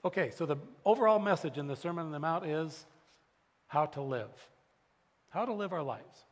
Okay, 0.04 0.30
so 0.32 0.46
the 0.46 0.58
overall 0.86 1.20
message 1.20 1.58
in 1.58 1.68
the 1.68 1.76
Sermon 1.76 2.06
on 2.06 2.12
the 2.12 2.20
Mount 2.20 2.46
is 2.46 2.86
how 3.68 3.86
to 3.88 4.02
live. 4.02 4.30
How 5.30 5.46
to 5.46 5.54
live 5.54 5.74
our 5.74 5.84
lives. 5.84 6.26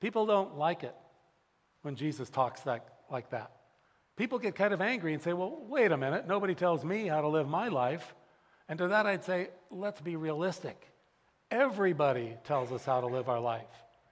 People 0.00 0.26
don't 0.26 0.56
like 0.56 0.84
it 0.84 0.94
when 1.82 1.96
Jesus 1.96 2.30
talks 2.30 2.60
that, 2.62 2.86
like 3.10 3.30
that. 3.30 3.52
People 4.16 4.38
get 4.38 4.54
kind 4.54 4.72
of 4.72 4.80
angry 4.80 5.14
and 5.14 5.22
say, 5.22 5.32
well, 5.32 5.56
wait 5.68 5.92
a 5.92 5.96
minute, 5.96 6.26
nobody 6.26 6.54
tells 6.54 6.84
me 6.84 7.06
how 7.06 7.20
to 7.20 7.28
live 7.28 7.48
my 7.48 7.68
life. 7.68 8.14
And 8.68 8.78
to 8.78 8.88
that 8.88 9.06
I'd 9.06 9.24
say, 9.24 9.48
let's 9.70 10.00
be 10.00 10.16
realistic. 10.16 10.90
Everybody 11.50 12.36
tells 12.44 12.72
us 12.72 12.84
how 12.84 13.00
to 13.00 13.06
live 13.06 13.28
our 13.28 13.40
life. 13.40 13.62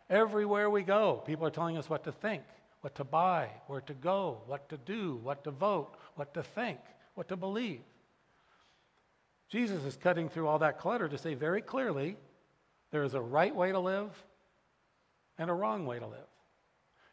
Everywhere 0.08 0.70
we 0.70 0.82
go, 0.82 1.22
people 1.26 1.46
are 1.46 1.50
telling 1.50 1.76
us 1.76 1.90
what 1.90 2.04
to 2.04 2.12
think, 2.12 2.42
what 2.80 2.94
to 2.94 3.04
buy, 3.04 3.50
where 3.66 3.80
to 3.82 3.94
go, 3.94 4.38
what 4.46 4.68
to 4.70 4.76
do, 4.78 5.20
what 5.22 5.44
to 5.44 5.50
vote, 5.50 5.94
what 6.14 6.32
to 6.34 6.42
think, 6.42 6.78
what 7.14 7.28
to 7.28 7.36
believe. 7.36 7.80
Jesus 9.48 9.84
is 9.84 9.96
cutting 9.96 10.28
through 10.28 10.48
all 10.48 10.60
that 10.60 10.78
clutter 10.78 11.08
to 11.08 11.18
say 11.18 11.34
very 11.34 11.60
clearly 11.60 12.16
there 12.90 13.04
is 13.04 13.14
a 13.14 13.20
right 13.20 13.54
way 13.54 13.72
to 13.72 13.78
live 13.78 14.10
and 15.38 15.50
a 15.50 15.54
wrong 15.54 15.86
way 15.86 15.98
to 15.98 16.06
live. 16.06 16.18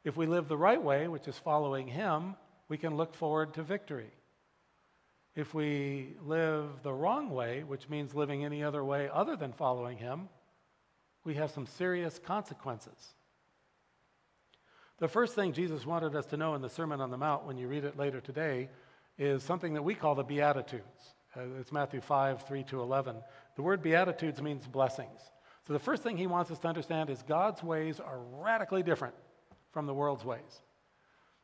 If 0.03 0.17
we 0.17 0.25
live 0.25 0.47
the 0.47 0.57
right 0.57 0.81
way, 0.81 1.07
which 1.07 1.27
is 1.27 1.37
following 1.37 1.87
Him, 1.87 2.35
we 2.69 2.77
can 2.77 2.95
look 2.95 3.13
forward 3.15 3.53
to 3.55 3.63
victory. 3.63 4.11
If 5.35 5.53
we 5.53 6.15
live 6.25 6.83
the 6.83 6.93
wrong 6.93 7.31
way, 7.31 7.63
which 7.63 7.89
means 7.89 8.13
living 8.13 8.45
any 8.45 8.63
other 8.63 8.83
way 8.83 9.09
other 9.11 9.35
than 9.35 9.51
following 9.51 9.97
Him, 9.97 10.29
we 11.23 11.33
have 11.35 11.51
some 11.51 11.65
serious 11.65 12.19
consequences. 12.19 13.15
The 14.99 15.07
first 15.07 15.33
thing 15.33 15.53
Jesus 15.53 15.85
wanted 15.85 16.15
us 16.15 16.27
to 16.27 16.37
know 16.37 16.53
in 16.53 16.61
the 16.61 16.69
Sermon 16.69 17.01
on 17.01 17.09
the 17.09 17.17
Mount, 17.17 17.45
when 17.45 17.57
you 17.57 17.67
read 17.67 17.83
it 17.83 17.97
later 17.97 18.21
today, 18.21 18.69
is 19.17 19.41
something 19.43 19.73
that 19.73 19.81
we 19.81 19.95
call 19.95 20.15
the 20.15 20.23
Beatitudes. 20.23 21.15
Uh, 21.35 21.41
it's 21.59 21.71
Matthew 21.71 21.99
5, 21.99 22.47
3 22.47 22.63
to 22.65 22.81
11. 22.81 23.15
The 23.55 23.61
word 23.63 23.81
Beatitudes 23.81 24.41
means 24.41 24.67
blessings. 24.67 25.19
So 25.65 25.73
the 25.73 25.79
first 25.79 26.03
thing 26.03 26.17
he 26.17 26.27
wants 26.27 26.51
us 26.51 26.59
to 26.59 26.67
understand 26.67 27.09
is 27.09 27.23
God's 27.23 27.63
ways 27.63 27.99
are 27.99 28.19
radically 28.33 28.83
different 28.83 29.15
from 29.71 29.87
the 29.87 29.93
world's 29.93 30.23
ways. 30.23 30.61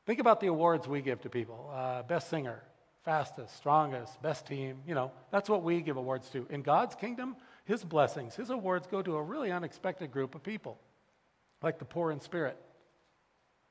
Think 0.05 0.19
about 0.19 0.39
the 0.39 0.47
awards 0.47 0.87
we 0.87 1.01
give 1.01 1.21
to 1.21 1.29
people 1.29 1.71
uh, 1.73 2.03
best 2.03 2.29
singer, 2.29 2.61
fastest, 3.03 3.55
strongest, 3.55 4.21
best 4.21 4.45
team. 4.45 4.77
You 4.87 4.95
know, 4.95 5.11
that's 5.31 5.49
what 5.49 5.63
we 5.63 5.81
give 5.81 5.97
awards 5.97 6.29
to. 6.29 6.45
In 6.49 6.61
God's 6.61 6.95
kingdom, 6.95 7.35
his 7.65 7.83
blessings, 7.83 8.35
his 8.35 8.49
awards 8.49 8.87
go 8.87 9.01
to 9.01 9.15
a 9.15 9.23
really 9.23 9.51
unexpected 9.51 10.11
group 10.11 10.35
of 10.35 10.43
people, 10.43 10.79
like 11.61 11.79
the 11.79 11.85
poor 11.85 12.11
in 12.11 12.19
spirit, 12.19 12.57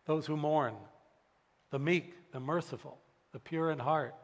those 0.06 0.26
who 0.26 0.36
mourn, 0.36 0.74
the 1.70 1.78
meek, 1.78 2.14
the 2.32 2.40
merciful, 2.40 2.98
the 3.32 3.38
pure 3.38 3.70
in 3.70 3.78
heart. 3.78 4.14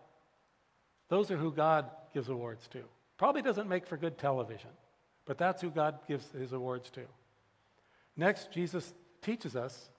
Those 1.08 1.30
are 1.30 1.36
who 1.36 1.52
God 1.52 1.90
gives 2.12 2.28
awards 2.28 2.66
to. 2.68 2.80
Probably 3.18 3.42
doesn't 3.42 3.68
make 3.68 3.86
for 3.86 3.96
good 3.96 4.18
television, 4.18 4.70
but 5.26 5.38
that's 5.38 5.60
who 5.60 5.70
God 5.70 5.98
gives 6.08 6.30
his 6.32 6.52
awards 6.52 6.90
to. 6.90 7.02
Next, 8.16 8.52
Jesus 8.52 8.94
teaches 9.22 9.56
us 9.56 9.90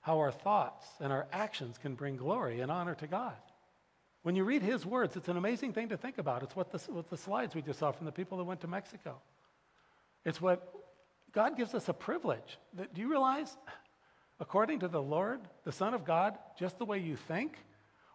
how 0.00 0.18
our 0.18 0.32
thoughts 0.32 0.86
and 1.00 1.12
our 1.12 1.26
actions 1.32 1.78
can 1.78 1.94
bring 1.94 2.16
glory 2.16 2.60
and 2.60 2.70
honor 2.70 2.94
to 2.96 3.06
God. 3.06 3.36
When 4.22 4.36
you 4.36 4.44
read 4.44 4.62
his 4.62 4.84
words, 4.84 5.16
it's 5.16 5.28
an 5.28 5.36
amazing 5.36 5.72
thing 5.72 5.88
to 5.88 5.96
think 5.96 6.18
about. 6.18 6.42
It's 6.42 6.54
what 6.54 6.70
the, 6.70 6.78
what 6.92 7.08
the 7.08 7.16
slides 7.16 7.54
we 7.54 7.62
just 7.62 7.78
saw 7.78 7.90
from 7.90 8.06
the 8.06 8.12
people 8.12 8.38
that 8.38 8.44
went 8.44 8.60
to 8.60 8.68
Mexico. 8.68 9.16
It's 10.24 10.40
what 10.40 10.74
God 11.32 11.56
gives 11.56 11.74
us 11.74 11.88
a 11.88 11.94
privilege. 11.94 12.58
That, 12.74 12.92
do 12.92 13.00
you 13.00 13.08
realize, 13.08 13.56
according 14.38 14.80
to 14.80 14.88
the 14.88 15.00
Lord, 15.00 15.40
the 15.64 15.72
Son 15.72 15.94
of 15.94 16.04
God, 16.04 16.36
just 16.58 16.78
the 16.78 16.84
way 16.84 16.98
you 16.98 17.16
think 17.16 17.56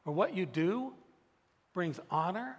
or 0.05 0.13
what 0.13 0.35
you 0.35 0.45
do 0.45 0.93
brings 1.74 2.00
honor, 2.12 2.57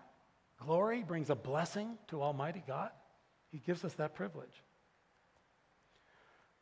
glory, 0.64 1.04
brings 1.04 1.30
a 1.30 1.36
blessing 1.36 1.96
to 2.08 2.22
Almighty 2.22 2.64
God? 2.66 2.90
He 3.52 3.58
gives 3.58 3.84
us 3.84 3.94
that 3.94 4.14
privilege. 4.14 4.62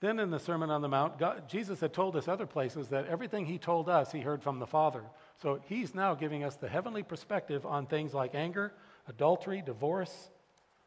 Then 0.00 0.19
in 0.19 0.31
the 0.31 0.38
Sermon 0.38 0.69
on 0.69 0.83
the 0.83 0.88
Mount, 0.88 1.19
God, 1.19 1.49
Jesus 1.49 1.81
had 1.81 1.95
told 1.95 2.14
us 2.14 2.29
other 2.29 2.45
places 2.45 2.88
that 2.88 3.07
everything 3.07 3.47
he 3.47 3.57
told 3.57 3.88
us, 3.88 4.12
he 4.12 4.21
heard 4.21 4.43
from 4.43 4.59
the 4.59 4.67
Father. 4.67 5.03
So 5.43 5.61
he's 5.67 5.95
now 5.95 6.14
giving 6.14 6.45
us 6.45 6.57
the 6.57 6.69
heavenly 6.69 7.03
perspective 7.03 7.67
on 7.67 7.87
things 7.87 8.14
like 8.14 8.35
anger, 8.35 8.73
adultery, 9.09 9.62
divorce, 9.64 10.31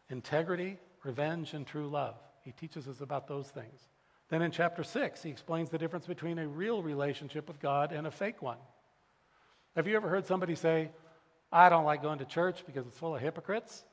integrity, 0.09 0.77
revenge, 1.03 1.53
and 1.53 1.65
true 1.65 1.87
love. 1.87 2.15
He 2.43 2.51
teaches 2.51 2.87
us 2.87 3.01
about 3.01 3.27
those 3.27 3.47
things. 3.47 3.87
Then 4.29 4.41
in 4.41 4.51
chapter 4.51 4.83
6, 4.83 5.23
he 5.23 5.29
explains 5.29 5.69
the 5.69 5.77
difference 5.77 6.05
between 6.05 6.37
a 6.39 6.47
real 6.47 6.81
relationship 6.81 7.47
with 7.47 7.59
God 7.59 7.91
and 7.91 8.07
a 8.07 8.11
fake 8.11 8.41
one. 8.41 8.57
Have 9.75 9.87
you 9.87 9.95
ever 9.95 10.09
heard 10.09 10.25
somebody 10.25 10.55
say, 10.55 10.89
I 11.51 11.69
don't 11.69 11.85
like 11.85 12.01
going 12.01 12.19
to 12.19 12.25
church 12.25 12.63
because 12.65 12.87
it's 12.87 12.97
full 12.97 13.15
of 13.15 13.21
hypocrites? 13.21 13.83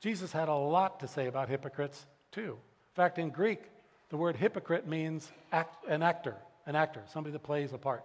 Jesus 0.00 0.32
had 0.32 0.48
a 0.48 0.54
lot 0.54 1.00
to 1.00 1.08
say 1.08 1.28
about 1.28 1.48
hypocrites, 1.48 2.04
too. 2.32 2.58
In 2.92 2.94
fact, 2.94 3.18
in 3.18 3.30
Greek, 3.30 3.62
the 4.10 4.16
word 4.16 4.36
hypocrite 4.36 4.86
means 4.86 5.30
act, 5.52 5.86
an 5.88 6.02
actor, 6.02 6.36
an 6.66 6.76
actor, 6.76 7.02
somebody 7.12 7.32
that 7.32 7.42
plays 7.42 7.72
a 7.72 7.78
part. 7.78 8.04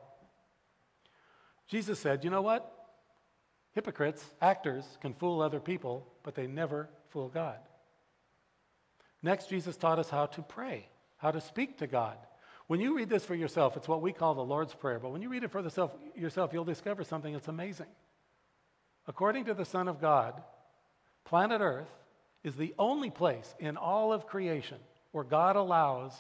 Jesus 1.68 2.00
said, 2.00 2.24
You 2.24 2.30
know 2.30 2.42
what? 2.42 2.74
Hypocrites, 3.74 4.24
actors, 4.42 4.86
can 5.02 5.14
fool 5.14 5.42
other 5.42 5.60
people, 5.60 6.08
but 6.24 6.34
they 6.34 6.48
never 6.48 6.90
fool 7.10 7.30
God. 7.30 7.58
Next, 9.22 9.50
Jesus 9.50 9.78
taught 9.78 10.00
us 10.00 10.10
how 10.10 10.28
to 10.28 10.42
pray, 10.42 10.88
how 11.18 11.32
to 11.32 11.42
speak 11.42 11.78
to 11.80 11.88
God. 11.88 12.18
When 12.68 12.80
you 12.80 12.96
read 12.96 13.10
this 13.10 13.26
for 13.26 13.36
yourself, 13.36 13.78
it's 13.78 13.88
what 13.88 14.02
we 14.02 14.12
call 14.12 14.36
the 14.36 14.44
Lord's 14.44 14.74
Prayer, 14.74 15.00
but 15.00 15.12
when 15.12 15.22
you 15.22 15.30
read 15.30 15.44
it 15.44 15.52
for 15.52 15.62
yourself, 16.16 16.54
you'll 16.54 16.66
discover 16.66 17.04
something 17.04 17.34
that's 17.34 17.48
amazing. 17.48 17.88
According 19.08 19.46
to 19.46 19.54
the 19.54 19.66
Son 19.66 19.88
of 19.88 20.02
God, 20.02 20.42
planet 21.24 21.62
Earth 21.62 21.88
is 22.44 22.56
the 22.56 22.74
only 22.78 23.10
place 23.10 23.56
in 23.60 23.78
all 23.78 24.12
of 24.12 24.28
creation 24.28 24.78
where 25.12 25.24
God 25.24 25.56
allows 25.56 26.14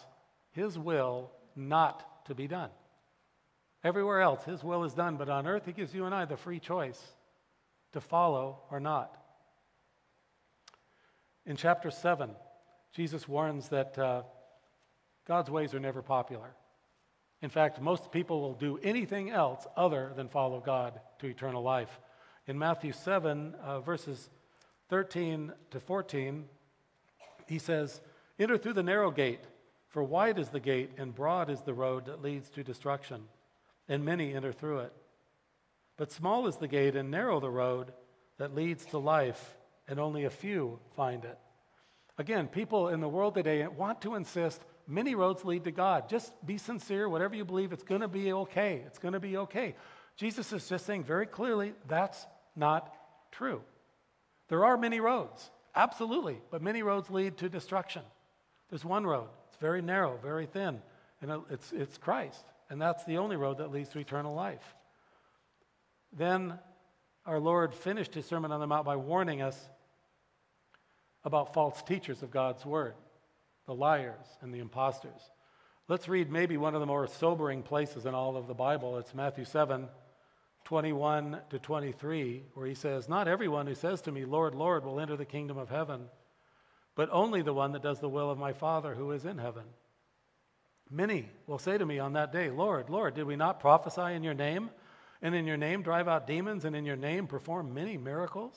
His 0.51 0.79
will 0.79 1.31
not 1.55 2.25
to 2.27 2.35
be 2.35 2.47
done. 2.47 2.69
Everywhere 3.87 4.19
else, 4.19 4.43
His 4.43 4.65
will 4.65 4.83
is 4.83 4.93
done, 4.93 5.15
but 5.15 5.29
on 5.29 5.47
earth, 5.47 5.65
He 5.65 5.71
gives 5.71 5.93
you 5.93 6.03
and 6.03 6.13
I 6.13 6.25
the 6.25 6.35
free 6.35 6.59
choice 6.59 7.01
to 7.93 8.01
follow 8.01 8.59
or 8.69 8.81
not. 8.81 9.15
In 11.45 11.55
chapter 11.55 11.89
7, 11.89 12.31
Jesus 12.91 13.29
warns 13.29 13.69
that 13.69 13.97
uh, 13.97 14.23
God's 15.25 15.49
ways 15.49 15.73
are 15.73 15.79
never 15.79 16.01
popular. 16.01 16.49
In 17.41 17.49
fact, 17.49 17.79
most 17.79 18.11
people 18.11 18.41
will 18.41 18.55
do 18.55 18.77
anything 18.83 19.29
else 19.29 19.65
other 19.77 20.11
than 20.17 20.27
follow 20.27 20.59
God 20.59 20.99
to 21.19 21.27
eternal 21.27 21.63
life. 21.63 22.01
In 22.45 22.59
Matthew 22.59 22.91
7, 22.91 23.55
uh, 23.63 23.79
verses 23.79 24.29
13 24.89 25.53
to 25.71 25.79
14, 25.79 26.43
he 27.47 27.57
says, 27.57 28.01
Enter 28.37 28.57
through 28.57 28.73
the 28.73 28.83
narrow 28.83 29.11
gate, 29.11 29.45
for 29.87 30.03
wide 30.03 30.39
is 30.39 30.49
the 30.49 30.59
gate 30.59 30.91
and 30.97 31.15
broad 31.15 31.49
is 31.49 31.61
the 31.61 31.73
road 31.73 32.07
that 32.07 32.21
leads 32.21 32.49
to 32.49 32.65
destruction, 32.65 33.23
and 33.87 34.03
many 34.03 34.33
enter 34.33 34.51
through 34.51 34.79
it. 34.79 34.93
But 35.97 36.11
small 36.11 36.47
is 36.47 36.57
the 36.57 36.67
gate 36.67 36.95
and 36.95 37.09
narrow 37.09 37.39
the 37.39 37.49
road 37.49 37.91
that 38.37 38.55
leads 38.55 38.85
to 38.87 38.99
life, 38.99 39.57
and 39.87 39.99
only 39.99 40.25
a 40.25 40.29
few 40.29 40.79
find 40.95 41.25
it. 41.25 41.37
Again, 42.17 42.47
people 42.47 42.89
in 42.89 42.99
the 42.99 43.07
world 43.07 43.35
today 43.35 43.65
want 43.67 44.01
to 44.01 44.15
insist 44.15 44.61
many 44.87 45.15
roads 45.15 45.43
lead 45.43 45.63
to 45.65 45.71
God. 45.71 46.09
Just 46.09 46.33
be 46.45 46.57
sincere, 46.57 47.09
whatever 47.09 47.35
you 47.35 47.45
believe, 47.45 47.73
it's 47.73 47.83
going 47.83 48.01
to 48.01 48.07
be 48.07 48.33
okay. 48.33 48.83
It's 48.85 48.99
going 48.99 49.13
to 49.13 49.19
be 49.19 49.37
okay. 49.37 49.75
Jesus 50.15 50.51
is 50.53 50.67
just 50.67 50.85
saying 50.85 51.03
very 51.03 51.25
clearly 51.25 51.73
that's 51.87 52.25
not 52.55 52.93
true. 53.31 53.61
There 54.49 54.65
are 54.65 54.77
many 54.77 54.99
roads, 54.99 55.49
absolutely, 55.75 56.39
but 56.49 56.61
many 56.61 56.81
roads 56.81 57.09
lead 57.09 57.37
to 57.37 57.49
destruction. 57.49 58.01
There's 58.69 58.85
one 58.85 59.05
road. 59.05 59.29
It's 59.49 59.57
very 59.57 59.81
narrow, 59.81 60.17
very 60.21 60.45
thin, 60.45 60.81
and 61.21 61.41
it's, 61.49 61.71
it's 61.71 61.97
Christ. 61.97 62.43
And 62.69 62.81
that's 62.81 63.03
the 63.05 63.17
only 63.17 63.35
road 63.35 63.59
that 63.59 63.71
leads 63.71 63.89
to 63.89 63.99
eternal 63.99 64.33
life. 64.33 64.75
Then 66.11 66.57
our 67.25 67.39
Lord 67.39 67.73
finished 67.73 68.13
his 68.13 68.25
Sermon 68.25 68.51
on 68.51 68.59
the 68.59 68.67
Mount 68.67 68.85
by 68.85 68.95
warning 68.95 69.41
us 69.41 69.57
about 71.23 71.53
false 71.53 71.81
teachers 71.83 72.23
of 72.23 72.31
God's 72.31 72.65
word, 72.65 72.95
the 73.65 73.75
liars 73.75 74.25
and 74.41 74.53
the 74.53 74.59
imposters. 74.59 75.21
Let's 75.87 76.07
read 76.07 76.31
maybe 76.31 76.57
one 76.57 76.73
of 76.73 76.81
the 76.81 76.85
more 76.85 77.07
sobering 77.07 77.63
places 77.63 78.05
in 78.05 78.13
all 78.13 78.35
of 78.37 78.47
the 78.47 78.53
Bible. 78.53 78.97
It's 78.97 79.13
Matthew 79.13 79.45
7 79.45 79.87
21 80.65 81.39
to 81.49 81.59
23, 81.59 82.43
where 82.53 82.67
he 82.67 82.73
says, 82.73 83.07
Not 83.07 83.29
everyone 83.29 83.67
who 83.67 83.75
says 83.75 84.01
to 84.01 84.11
me, 84.11 84.25
Lord, 84.25 84.53
Lord, 84.53 84.83
will 84.83 84.99
enter 84.99 85.15
the 85.15 85.23
kingdom 85.23 85.57
of 85.57 85.69
heaven 85.69 86.09
but 86.97 87.09
only 87.11 87.43
the 87.43 87.53
one 87.53 87.73
that 87.73 87.83
does 87.83 87.99
the 87.99 88.09
will 88.09 88.31
of 88.31 88.39
my 88.39 88.51
Father 88.51 88.95
who 88.95 89.11
is 89.11 89.23
in 89.23 89.37
heaven. 89.37 89.63
Many 90.89 91.29
will 91.47 91.59
say 91.59 91.77
to 91.77 91.85
me 91.85 91.99
on 91.99 92.13
that 92.13 92.31
day, 92.31 92.49
Lord, 92.49 92.89
Lord, 92.89 93.15
did 93.15 93.25
we 93.25 93.35
not 93.35 93.59
prophesy 93.59 94.13
in 94.13 94.23
your 94.23 94.33
name, 94.33 94.69
and 95.21 95.35
in 95.35 95.45
your 95.45 95.57
name 95.57 95.81
drive 95.81 96.07
out 96.07 96.27
demons, 96.27 96.65
and 96.65 96.75
in 96.75 96.85
your 96.85 96.95
name 96.95 97.27
perform 97.27 97.73
many 97.73 97.97
miracles? 97.97 98.53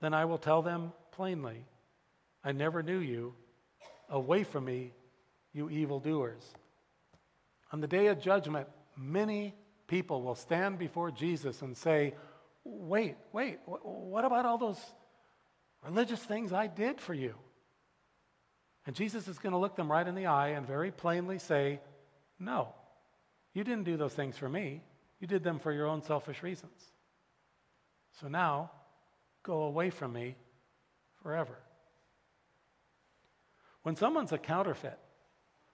Then 0.00 0.14
I 0.14 0.24
will 0.24 0.38
tell 0.38 0.62
them 0.62 0.92
plainly, 1.12 1.64
I 2.42 2.52
never 2.52 2.82
knew 2.82 2.98
you. 2.98 3.34
Away 4.08 4.44
from 4.44 4.64
me, 4.64 4.92
you 5.52 5.70
evildoers. 5.70 6.42
On 7.72 7.80
the 7.80 7.86
day 7.86 8.08
of 8.08 8.20
judgment, 8.20 8.66
many 8.96 9.54
people 9.86 10.22
will 10.22 10.34
stand 10.34 10.78
before 10.78 11.10
Jesus 11.10 11.62
and 11.62 11.76
say, 11.76 12.14
Wait, 12.64 13.16
wait, 13.32 13.58
what 13.64 14.24
about 14.24 14.44
all 14.44 14.58
those 14.58 14.80
religious 15.82 16.20
things 16.20 16.52
I 16.52 16.66
did 16.66 17.00
for 17.00 17.14
you. 17.14 17.34
And 18.86 18.96
Jesus 18.96 19.28
is 19.28 19.38
going 19.38 19.52
to 19.52 19.58
look 19.58 19.76
them 19.76 19.90
right 19.90 20.06
in 20.06 20.14
the 20.14 20.26
eye 20.26 20.48
and 20.48 20.66
very 20.66 20.90
plainly 20.90 21.38
say, 21.38 21.80
No, 22.38 22.68
you 23.54 23.64
didn't 23.64 23.84
do 23.84 23.96
those 23.96 24.14
things 24.14 24.36
for 24.36 24.48
me. 24.48 24.82
You 25.20 25.26
did 25.26 25.44
them 25.44 25.60
for 25.60 25.72
your 25.72 25.86
own 25.86 26.02
selfish 26.02 26.42
reasons. 26.42 26.92
So 28.20 28.28
now, 28.28 28.70
go 29.42 29.62
away 29.62 29.90
from 29.90 30.12
me 30.12 30.36
forever. 31.22 31.56
When 33.82 33.96
someone's 33.96 34.32
a 34.32 34.38
counterfeit, 34.38 34.98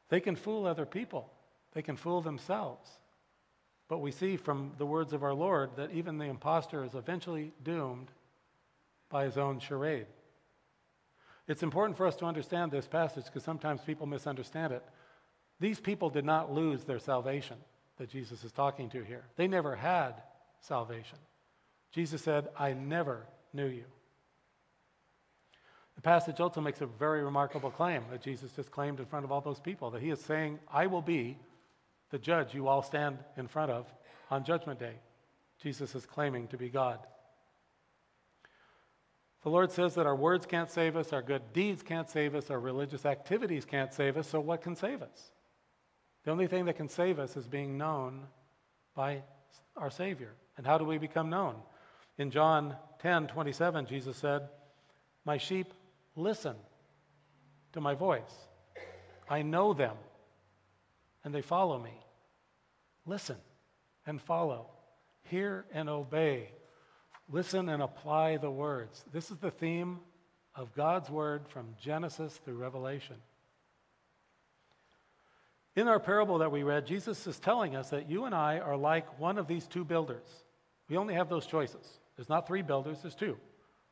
They 0.08 0.20
can 0.20 0.36
fool 0.36 0.66
other 0.66 0.86
people, 0.86 1.30
they 1.72 1.82
can 1.82 1.96
fool 1.96 2.20
themselves. 2.22 2.90
But 3.88 3.98
we 3.98 4.10
see 4.10 4.36
from 4.36 4.72
the 4.76 4.86
words 4.86 5.12
of 5.12 5.22
our 5.22 5.34
Lord 5.34 5.70
that 5.76 5.92
even 5.92 6.18
the 6.18 6.26
impostor 6.26 6.84
is 6.84 6.94
eventually 6.94 7.52
doomed 7.62 8.10
by 9.08 9.24
his 9.24 9.38
own 9.38 9.60
charade. 9.60 10.06
It's 11.48 11.62
important 11.62 11.96
for 11.96 12.06
us 12.06 12.14
to 12.16 12.26
understand 12.26 12.70
this 12.70 12.86
passage 12.86 13.24
because 13.24 13.42
sometimes 13.42 13.80
people 13.80 14.06
misunderstand 14.06 14.72
it. 14.72 14.84
These 15.58 15.80
people 15.80 16.10
did 16.10 16.24
not 16.24 16.52
lose 16.52 16.84
their 16.84 16.98
salvation 16.98 17.56
that 17.96 18.10
Jesus 18.10 18.44
is 18.44 18.52
talking 18.52 18.90
to 18.90 19.02
here. 19.02 19.24
They 19.36 19.48
never 19.48 19.74
had 19.74 20.12
salvation. 20.60 21.18
Jesus 21.90 22.22
said, 22.22 22.48
I 22.56 22.74
never 22.74 23.26
knew 23.52 23.66
you. 23.66 23.84
The 25.96 26.02
passage 26.02 26.38
also 26.38 26.60
makes 26.60 26.80
a 26.80 26.86
very 26.86 27.24
remarkable 27.24 27.70
claim 27.70 28.04
that 28.12 28.22
Jesus 28.22 28.52
just 28.52 28.70
claimed 28.70 29.00
in 29.00 29.06
front 29.06 29.24
of 29.24 29.32
all 29.32 29.40
those 29.40 29.58
people 29.58 29.90
that 29.90 30.02
he 30.02 30.10
is 30.10 30.20
saying, 30.20 30.60
I 30.72 30.86
will 30.86 31.02
be 31.02 31.38
the 32.10 32.18
judge 32.18 32.54
you 32.54 32.68
all 32.68 32.82
stand 32.82 33.18
in 33.36 33.48
front 33.48 33.72
of 33.72 33.86
on 34.30 34.44
Judgment 34.44 34.78
Day. 34.78 34.94
Jesus 35.60 35.94
is 35.94 36.06
claiming 36.06 36.46
to 36.48 36.56
be 36.56 36.68
God. 36.68 37.00
The 39.42 39.50
Lord 39.50 39.70
says 39.70 39.94
that 39.94 40.06
our 40.06 40.16
words 40.16 40.46
can't 40.46 40.70
save 40.70 40.96
us, 40.96 41.12
our 41.12 41.22
good 41.22 41.52
deeds 41.52 41.82
can't 41.82 42.10
save 42.10 42.34
us, 42.34 42.50
our 42.50 42.58
religious 42.58 43.06
activities 43.06 43.64
can't 43.64 43.94
save 43.94 44.16
us, 44.16 44.26
so 44.26 44.40
what 44.40 44.62
can 44.62 44.74
save 44.74 45.00
us? 45.00 45.30
The 46.24 46.32
only 46.32 46.48
thing 46.48 46.64
that 46.64 46.76
can 46.76 46.88
save 46.88 47.18
us 47.18 47.36
is 47.36 47.46
being 47.46 47.78
known 47.78 48.26
by 48.94 49.22
our 49.76 49.90
Savior. 49.90 50.34
And 50.56 50.66
how 50.66 50.76
do 50.76 50.84
we 50.84 50.98
become 50.98 51.30
known? 51.30 51.54
In 52.18 52.30
John 52.30 52.74
10 53.00 53.28
27, 53.28 53.86
Jesus 53.86 54.16
said, 54.16 54.48
My 55.24 55.38
sheep 55.38 55.72
listen 56.16 56.56
to 57.72 57.80
my 57.80 57.94
voice. 57.94 58.48
I 59.30 59.42
know 59.42 59.72
them, 59.72 59.96
and 61.24 61.32
they 61.32 61.42
follow 61.42 61.78
me. 61.78 61.94
Listen 63.06 63.36
and 64.04 64.20
follow. 64.20 64.66
Hear 65.22 65.64
and 65.72 65.88
obey. 65.88 66.50
Listen 67.30 67.68
and 67.68 67.82
apply 67.82 68.38
the 68.38 68.50
words. 68.50 69.04
This 69.12 69.30
is 69.30 69.36
the 69.38 69.50
theme 69.50 70.00
of 70.54 70.74
God's 70.74 71.10
word 71.10 71.46
from 71.48 71.74
Genesis 71.80 72.40
through 72.44 72.56
Revelation. 72.56 73.16
In 75.76 75.86
our 75.86 76.00
parable 76.00 76.38
that 76.38 76.50
we 76.50 76.62
read, 76.62 76.86
Jesus 76.86 77.26
is 77.26 77.38
telling 77.38 77.76
us 77.76 77.90
that 77.90 78.10
you 78.10 78.24
and 78.24 78.34
I 78.34 78.58
are 78.58 78.76
like 78.76 79.20
one 79.20 79.38
of 79.38 79.46
these 79.46 79.66
two 79.68 79.84
builders. 79.84 80.26
We 80.88 80.96
only 80.96 81.14
have 81.14 81.28
those 81.28 81.46
choices. 81.46 81.86
There's 82.16 82.28
not 82.28 82.48
three 82.48 82.62
builders, 82.62 82.98
there's 83.02 83.14
two. 83.14 83.36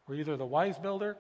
We're 0.09 0.17
either 0.17 0.37
the 0.37 0.47
wise 0.47 0.79
builder 0.79 1.17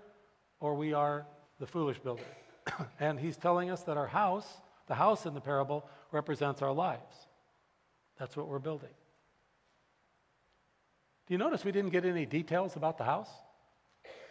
or 0.58 0.74
we 0.74 0.92
are 0.92 1.26
the 1.60 1.66
foolish 1.66 1.98
builder. 1.98 2.24
and 3.00 3.20
he's 3.20 3.36
telling 3.36 3.70
us 3.70 3.82
that 3.84 3.96
our 3.96 4.06
house, 4.06 4.46
the 4.88 4.94
house 4.94 5.26
in 5.26 5.34
the 5.34 5.40
parable, 5.40 5.88
represents 6.10 6.62
our 6.62 6.72
lives. 6.72 7.14
That's 8.18 8.36
what 8.36 8.48
we're 8.48 8.58
building. 8.58 8.90
Do 11.26 11.34
you 11.34 11.38
notice 11.38 11.64
we 11.64 11.72
didn't 11.72 11.90
get 11.90 12.04
any 12.04 12.24
details 12.24 12.76
about 12.76 12.98
the 12.98 13.04
house 13.04 13.30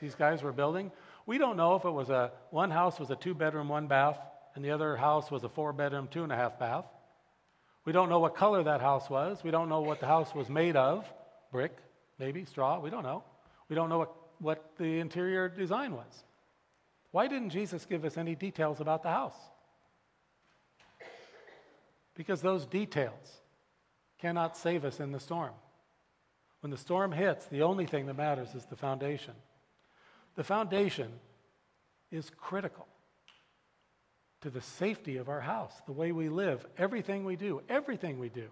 these 0.02 0.16
guys 0.16 0.42
were 0.42 0.54
building? 0.54 0.92
We 1.26 1.38
don't 1.38 1.58
know 1.58 1.76
if 1.76 1.84
it 1.84 1.92
was 1.92 2.10
a 2.10 2.32
one 2.52 2.72
house 2.72 3.00
was 3.00 3.10
a 3.10 3.16
two 3.16 3.34
bedroom, 3.34 3.68
one 3.68 3.88
bath, 3.88 4.18
and 4.56 4.64
the 4.64 4.72
other 4.72 4.96
house 4.96 5.30
was 5.30 5.44
a 5.44 5.50
four 5.50 5.74
bedroom, 5.74 6.08
two 6.10 6.24
and 6.24 6.32
a 6.32 6.36
half 6.36 6.58
bath. 6.58 6.86
We 7.84 7.92
don't 7.92 8.10
know 8.10 8.20
what 8.20 8.36
color 8.36 8.64
that 8.64 8.82
house 8.82 9.10
was. 9.10 9.44
We 9.44 9.52
don't 9.52 9.70
know 9.70 9.82
what 9.82 10.00
the 10.00 10.08
house 10.08 10.34
was 10.34 10.50
made 10.50 10.76
of 10.76 11.06
brick, 11.52 11.78
maybe, 12.20 12.46
straw. 12.46 12.80
We 12.80 12.90
don't 12.90 13.04
know. 13.04 13.24
We 13.70 13.76
don't 13.76 13.90
know 13.90 14.00
what, 14.00 14.16
what 14.40 14.72
the 14.78 15.00
interior 15.00 15.48
design 15.50 15.94
was. 15.94 16.24
Why 17.12 17.28
didn't 17.28 17.52
Jesus 17.52 17.86
give 17.86 18.04
us 18.06 18.18
any 18.18 18.36
details 18.36 18.82
about 18.82 19.04
the 19.04 19.10
house? 19.10 19.38
Because 22.16 22.42
those 22.42 22.66
details 22.66 23.42
cannot 24.20 24.58
save 24.58 24.86
us 24.86 25.00
in 25.00 25.12
the 25.12 25.20
storm. 25.20 25.54
When 26.66 26.72
the 26.72 26.78
storm 26.78 27.12
hits, 27.12 27.46
the 27.46 27.62
only 27.62 27.86
thing 27.86 28.08
that 28.08 28.16
matters 28.16 28.56
is 28.56 28.66
the 28.66 28.76
foundation. 28.76 29.36
The 30.34 30.44
foundation 30.44 31.12
is 32.10 32.32
critical 32.36 32.88
to 34.42 34.50
the 34.50 34.62
safety 34.62 35.18
of 35.18 35.30
our 35.30 35.42
house, 35.42 35.74
the 35.86 35.92
way 35.92 36.12
we 36.12 36.28
live, 36.28 36.66
everything 36.76 37.24
we 37.24 37.36
do, 37.36 37.62
everything 37.70 38.18
we 38.18 38.30
do. 38.30 38.48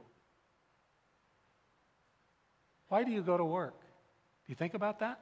Why 2.89 3.03
do 3.03 3.09
you 3.09 3.23
go 3.23 3.35
to 3.35 3.43
work? 3.43 3.79
Do 3.81 4.51
you 4.51 4.55
think 4.55 4.75
about 4.75 4.99
that? 4.99 5.19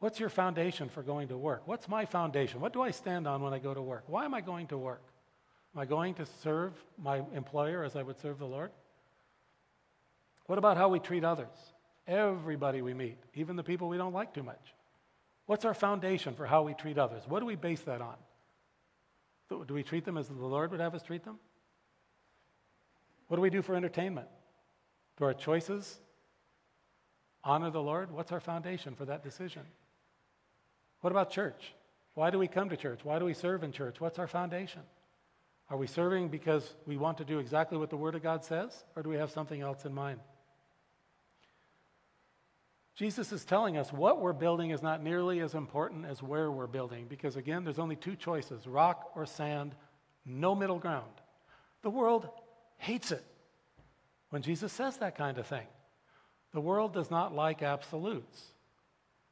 What's 0.00 0.18
your 0.18 0.30
foundation 0.30 0.88
for 0.88 1.04
going 1.04 1.28
to 1.28 1.38
work? 1.38 1.62
What's 1.66 1.88
my 1.88 2.06
foundation? 2.06 2.60
What 2.60 2.72
do 2.72 2.82
I 2.82 2.90
stand 2.90 3.28
on 3.28 3.40
when 3.40 3.54
I 3.54 3.60
go 3.60 3.72
to 3.72 3.82
work? 3.82 4.02
Why 4.08 4.24
am 4.24 4.34
I 4.34 4.40
going 4.40 4.66
to 4.66 4.76
work? 4.76 5.04
Am 5.76 5.80
I 5.80 5.84
going 5.84 6.14
to 6.14 6.26
serve 6.42 6.72
my 7.00 7.22
employer 7.36 7.84
as 7.84 7.94
I 7.94 8.02
would 8.02 8.18
serve 8.20 8.40
the 8.40 8.46
Lord? 8.46 8.72
What 10.46 10.58
about 10.58 10.76
how 10.76 10.88
we 10.88 10.98
treat 10.98 11.22
others? 11.22 11.46
Everybody 12.06 12.82
we 12.82 12.94
meet, 12.94 13.18
even 13.34 13.56
the 13.56 13.62
people 13.62 13.88
we 13.88 13.96
don't 13.96 14.12
like 14.12 14.34
too 14.34 14.42
much. 14.42 14.74
What's 15.46 15.64
our 15.64 15.74
foundation 15.74 16.34
for 16.34 16.46
how 16.46 16.62
we 16.62 16.74
treat 16.74 16.98
others? 16.98 17.22
What 17.26 17.40
do 17.40 17.46
we 17.46 17.56
base 17.56 17.80
that 17.82 18.00
on? 18.00 18.16
Do 19.48 19.74
we 19.74 19.82
treat 19.82 20.04
them 20.04 20.16
as 20.16 20.28
the 20.28 20.34
Lord 20.34 20.70
would 20.70 20.80
have 20.80 20.94
us 20.94 21.02
treat 21.02 21.24
them? 21.24 21.38
What 23.28 23.36
do 23.36 23.42
we 23.42 23.50
do 23.50 23.62
for 23.62 23.74
entertainment? 23.74 24.28
Do 25.18 25.24
our 25.24 25.34
choices 25.34 25.98
honor 27.42 27.70
the 27.70 27.82
Lord? 27.82 28.10
What's 28.10 28.32
our 28.32 28.40
foundation 28.40 28.94
for 28.94 29.04
that 29.06 29.22
decision? 29.22 29.62
What 31.00 31.10
about 31.10 31.30
church? 31.30 31.74
Why 32.14 32.30
do 32.30 32.38
we 32.38 32.48
come 32.48 32.68
to 32.70 32.76
church? 32.76 33.00
Why 33.02 33.18
do 33.18 33.24
we 33.24 33.34
serve 33.34 33.62
in 33.62 33.72
church? 33.72 34.00
What's 34.00 34.18
our 34.18 34.26
foundation? 34.26 34.82
Are 35.68 35.76
we 35.76 35.86
serving 35.86 36.28
because 36.28 36.74
we 36.86 36.96
want 36.96 37.18
to 37.18 37.24
do 37.24 37.38
exactly 37.38 37.78
what 37.78 37.90
the 37.90 37.96
Word 37.96 38.14
of 38.14 38.22
God 38.22 38.44
says, 38.44 38.84
or 38.96 39.02
do 39.02 39.08
we 39.08 39.16
have 39.16 39.30
something 39.30 39.60
else 39.60 39.84
in 39.84 39.94
mind? 39.94 40.20
Jesus 43.00 43.32
is 43.32 43.46
telling 43.46 43.78
us 43.78 43.94
what 43.94 44.20
we're 44.20 44.34
building 44.34 44.72
is 44.72 44.82
not 44.82 45.02
nearly 45.02 45.40
as 45.40 45.54
important 45.54 46.04
as 46.04 46.22
where 46.22 46.50
we're 46.50 46.66
building 46.66 47.06
because, 47.08 47.36
again, 47.36 47.64
there's 47.64 47.78
only 47.78 47.96
two 47.96 48.14
choices 48.14 48.66
rock 48.66 49.12
or 49.16 49.24
sand, 49.24 49.74
no 50.26 50.54
middle 50.54 50.78
ground. 50.78 51.10
The 51.80 51.88
world 51.88 52.28
hates 52.76 53.10
it 53.10 53.24
when 54.28 54.42
Jesus 54.42 54.70
says 54.70 54.98
that 54.98 55.16
kind 55.16 55.38
of 55.38 55.46
thing. 55.46 55.66
The 56.52 56.60
world 56.60 56.92
does 56.92 57.10
not 57.10 57.34
like 57.34 57.62
absolutes. 57.62 58.52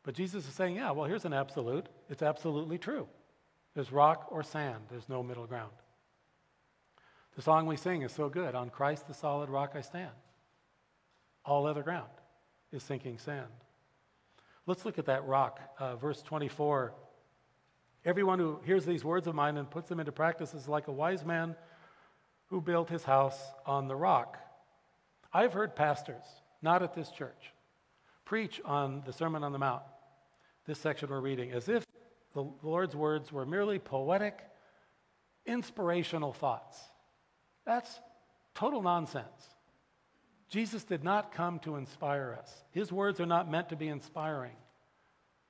But 0.03 0.15
Jesus 0.15 0.49
is 0.49 0.55
saying, 0.55 0.77
yeah, 0.77 0.93
well, 0.93 1.05
here's 1.05 1.27
an 1.27 1.35
absolute. 1.35 1.91
It's 2.09 2.23
absolutely 2.23 2.79
true. 2.79 3.07
There's 3.75 3.93
rock 3.93 4.29
or 4.31 4.43
sand, 4.43 4.85
there's 4.89 5.11
no 5.11 5.23
middle 5.23 5.47
ground. 5.47 5.73
The 7.37 7.43
song 7.43 7.67
we 7.67 7.77
sing 7.77 8.01
is 8.01 8.13
so 8.13 8.31
good 8.31 8.55
On 8.55 8.71
Christ 8.71 9.07
the 9.09 9.13
solid 9.13 9.51
rock 9.51 9.73
I 9.75 9.83
stand. 9.83 10.17
All 11.45 11.67
other 11.67 11.83
ground 11.83 12.09
is 12.73 12.83
sinking 12.83 13.19
sand. 13.19 13.47
Let's 14.67 14.85
look 14.85 14.99
at 14.99 15.07
that 15.07 15.27
rock, 15.27 15.61
uh, 15.79 15.97
verse 15.97 16.23
24. 16.23 16.93
Everyone 18.05 18.39
who 18.39 18.61
hears 18.65 18.85
these 18.85 19.05
words 19.05 19.27
of 19.27 19.35
mine 19.35 19.57
and 19.57 19.71
puts 19.71 19.89
them 19.89 20.01
into 20.01 20.13
practice 20.13 20.55
is 20.55 20.69
like 20.69 20.89
a 20.89 20.93
wise 20.93 21.25
man 21.25 21.57
who 22.47 22.61
built 22.61 22.89
his 22.89 23.05
house 23.05 23.39
on 23.67 23.89
the 23.89 23.97
rock. 23.97 24.39
I've 25.33 25.53
heard 25.53 25.75
pastors, 25.75 26.25
not 26.63 26.83
at 26.83 26.95
this 26.95 27.11
church, 27.11 27.53
preach 28.25 28.61
on 28.65 29.03
the 29.05 29.13
Sermon 29.13 29.43
on 29.43 29.53
the 29.53 29.59
Mount, 29.59 29.83
this 30.67 30.79
section 30.79 31.11
we're 31.11 31.21
reading, 31.21 31.53
as 31.53 31.69
if 31.69 31.85
the 32.35 32.45
Lord's 32.63 32.95
words 32.95 33.33
were 33.33 33.47
merely 33.47 33.79
poetic, 33.79 34.41
inspirational 35.47 36.33
thoughts. 36.33 36.79
That's 37.65 38.01
total 38.55 38.83
nonsense. 38.83 39.55
Jesus 40.49 40.85
did 40.85 41.05
not 41.05 41.33
come 41.33 41.59
to 41.61 41.77
inspire 41.77 42.37
us. 42.39 42.53
His 42.71 42.91
words 42.91 43.21
are 43.21 43.27
not 43.27 43.51
meant 43.51 43.69
to 43.69 43.77
be 43.77 43.89
inspiring, 43.89 44.57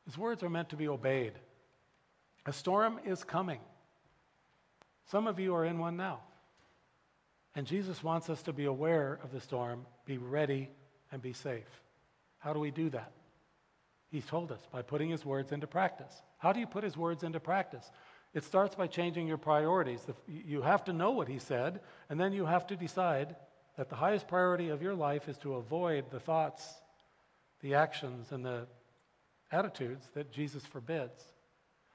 His 0.04 0.18
words 0.18 0.42
are 0.42 0.50
meant 0.50 0.70
to 0.70 0.76
be 0.76 0.88
obeyed. 0.88 1.32
A 2.46 2.52
storm 2.52 2.98
is 3.04 3.24
coming. 3.24 3.60
Some 5.10 5.26
of 5.26 5.38
you 5.38 5.54
are 5.54 5.64
in 5.64 5.78
one 5.78 5.96
now. 5.96 6.20
And 7.54 7.66
Jesus 7.66 8.02
wants 8.02 8.30
us 8.30 8.42
to 8.42 8.52
be 8.52 8.64
aware 8.64 9.18
of 9.22 9.32
the 9.32 9.40
storm, 9.40 9.84
be 10.06 10.16
ready, 10.16 10.70
and 11.12 11.20
be 11.20 11.32
safe. 11.32 11.82
How 12.38 12.52
do 12.52 12.60
we 12.60 12.70
do 12.70 12.88
that? 12.90 13.12
He's 14.10 14.24
told 14.24 14.52
us 14.52 14.60
by 14.72 14.82
putting 14.82 15.10
his 15.10 15.24
words 15.24 15.52
into 15.52 15.66
practice. 15.66 16.22
How 16.38 16.52
do 16.52 16.60
you 16.60 16.66
put 16.66 16.84
his 16.84 16.96
words 16.96 17.22
into 17.22 17.40
practice? 17.40 17.90
It 18.32 18.44
starts 18.44 18.74
by 18.74 18.86
changing 18.86 19.26
your 19.26 19.38
priorities. 19.38 20.06
You 20.26 20.62
have 20.62 20.84
to 20.84 20.92
know 20.92 21.10
what 21.10 21.28
he 21.28 21.38
said, 21.38 21.80
and 22.08 22.18
then 22.18 22.32
you 22.32 22.46
have 22.46 22.66
to 22.68 22.76
decide 22.76 23.36
that 23.78 23.88
the 23.88 23.94
highest 23.94 24.26
priority 24.26 24.70
of 24.70 24.82
your 24.82 24.94
life 24.94 25.28
is 25.28 25.38
to 25.38 25.54
avoid 25.54 26.10
the 26.10 26.18
thoughts, 26.18 26.68
the 27.60 27.76
actions, 27.76 28.32
and 28.32 28.44
the 28.44 28.66
attitudes 29.52 30.04
that 30.14 30.32
Jesus 30.32 30.66
forbids, 30.66 31.22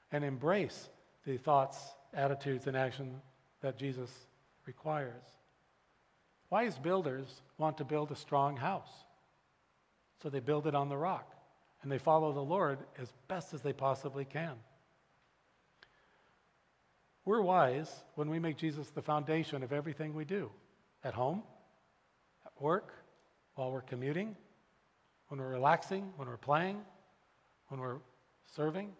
and 0.09 0.23
embrace 0.23 0.87
the 1.25 1.35
thoughts, 1.35 1.77
attitudes, 2.13 2.67
and 2.67 2.77
action 2.77 3.19
that 3.61 3.77
Jesus 3.77 4.09
requires. 4.65 5.25
Wise 6.49 6.79
builders 6.79 7.27
want 7.57 7.77
to 7.79 7.83
build 7.83 8.11
a 8.11 8.15
strong 8.15 8.55
house, 8.55 8.91
so 10.21 10.29
they 10.29 10.39
build 10.39 10.67
it 10.67 10.75
on 10.75 10.87
the 10.87 10.97
rock, 10.97 11.35
and 11.81 11.91
they 11.91 11.97
follow 11.97 12.31
the 12.31 12.39
Lord 12.39 12.79
as 12.97 13.11
best 13.27 13.53
as 13.53 13.61
they 13.61 13.73
possibly 13.73 14.23
can. 14.23 14.53
We're 17.25 17.41
wise 17.41 17.91
when 18.15 18.29
we 18.29 18.39
make 18.39 18.55
Jesus 18.55 18.89
the 18.91 19.01
foundation 19.01 19.63
of 19.63 19.73
everything 19.73 20.13
we 20.13 20.23
do 20.23 20.49
at 21.03 21.13
home, 21.13 21.43
at 22.55 22.61
work, 22.61 22.93
while 23.55 23.71
we're 23.71 23.81
commuting, 23.81 24.35
when 25.27 25.39
we're 25.39 25.49
relaxing, 25.49 26.11
when 26.15 26.27
we're 26.27 26.37
playing, 26.37 26.81
when 27.67 27.79
we're 27.79 27.97
serving. 28.55 28.91